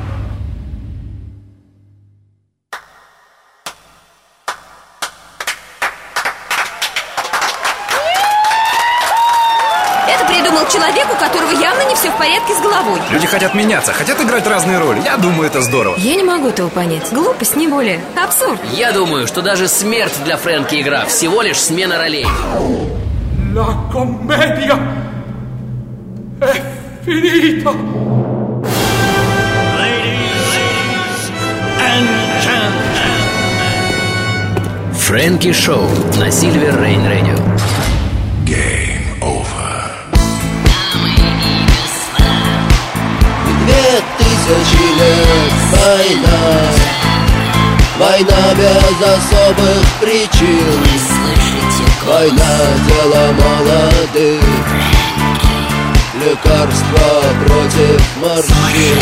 Это 10.08 10.26
придумал 10.26 10.68
человек, 10.68 11.08
у 11.12 11.16
которого 11.16 11.50
явно 11.60 11.90
не 11.90 11.96
все 11.96 12.12
в 12.12 12.18
порядке 12.18 12.54
с 12.54 12.62
головой. 12.62 13.02
Люди 13.10 13.26
хотят 13.26 13.56
меняться, 13.56 13.94
хотят 13.94 14.22
играть 14.22 14.46
разные 14.46 14.78
роли. 14.78 15.02
Я 15.04 15.18
думаю, 15.18 15.48
это 15.48 15.62
здорово. 15.62 15.96
Я 15.98 16.16
не 16.16 16.24
могу 16.24 16.50
этого 16.50 16.70
понять. 16.70 17.12
Глупость, 17.12 17.56
не 17.56 17.68
более. 17.68 18.00
Абсурд. 18.16 18.60
Я 18.74 18.92
думаю, 18.92 19.26
что 19.26 19.42
даже 19.42 19.68
смерть 19.68 20.14
для 20.24 20.38
Фрэнки 20.38 20.80
игра 20.80 21.06
всего 21.06 21.42
лишь 21.42 21.60
смена 21.60 21.98
ролей. 21.98 22.28
La 23.56 23.74
commedia 23.90 24.78
è 26.40 26.62
finita. 27.04 27.72
Фрэнки 34.92 35.54
Шоу 35.54 35.88
на 36.18 36.30
Сильвер 36.32 36.82
Рейн 36.82 37.06
Радио 37.08 37.38
Две 43.64 43.86
тысячи 44.18 44.84
лет 45.00 45.54
война. 45.72 46.40
Война 47.98 48.54
без 48.58 49.00
особых 49.02 49.86
причин 50.02 51.45
Война 52.06 52.58
дело 52.88 53.34
молодых 53.34 54.42
Лекарство 56.16 57.24
против 57.46 58.02
морщин. 58.22 59.00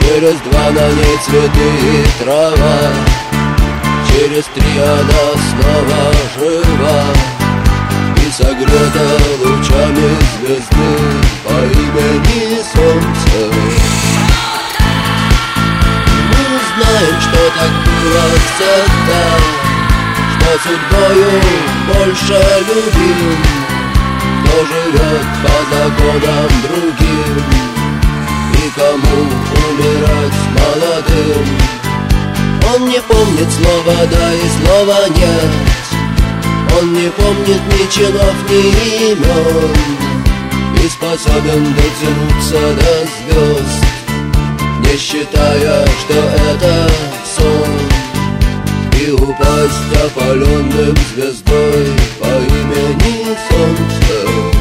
Через 0.00 0.36
два 0.40 0.70
на 0.70 0.88
ней 0.90 1.18
цветы 1.24 1.68
и 1.82 2.22
трава. 2.22 2.78
Через 4.08 4.44
три 4.54 4.78
она 4.78 5.32
снова 5.50 6.12
жива 6.38 7.37
согрета 8.32 9.06
лучами 9.40 10.10
звезды 10.36 10.90
По 11.44 11.56
имени 11.64 12.60
Солнце 12.74 13.38
Мы 16.30 16.42
знаем, 16.68 17.16
что 17.20 17.40
так 17.56 17.72
было 17.86 18.26
всегда 18.44 19.24
Что 20.34 20.50
судьбою 20.62 21.30
больше 21.92 22.38
любим 22.68 23.38
Кто 24.44 24.54
живет 24.66 25.26
по 25.42 25.54
законам 25.74 26.50
другим 26.68 27.36
И 28.54 28.70
кому 28.74 29.48
умирать 29.68 30.38
молодым. 30.54 31.46
Он 32.74 32.88
не 32.88 33.00
помнит 33.00 33.48
слова 33.52 34.06
«да» 34.10 34.34
и 34.34 34.48
слова 34.60 35.08
«нет» 35.08 35.87
Он 36.76 36.92
не 36.92 37.10
помнит 37.10 37.62
ни 37.72 37.90
чинов, 37.90 38.34
ни 38.48 39.12
имен 39.12 39.76
И 40.82 40.88
способен 40.88 41.74
дотянуться 41.74 42.60
до 42.76 43.06
звезд 43.14 43.84
Не 44.80 44.96
считая, 44.96 45.86
что 45.86 46.14
это 46.50 46.90
сон. 47.36 47.72
И 49.00 49.10
упасть 49.10 49.94
опаленным 50.04 50.96
звездой 51.14 51.86
По 52.20 52.26
имени 52.26 53.36
Солнце 53.48 54.57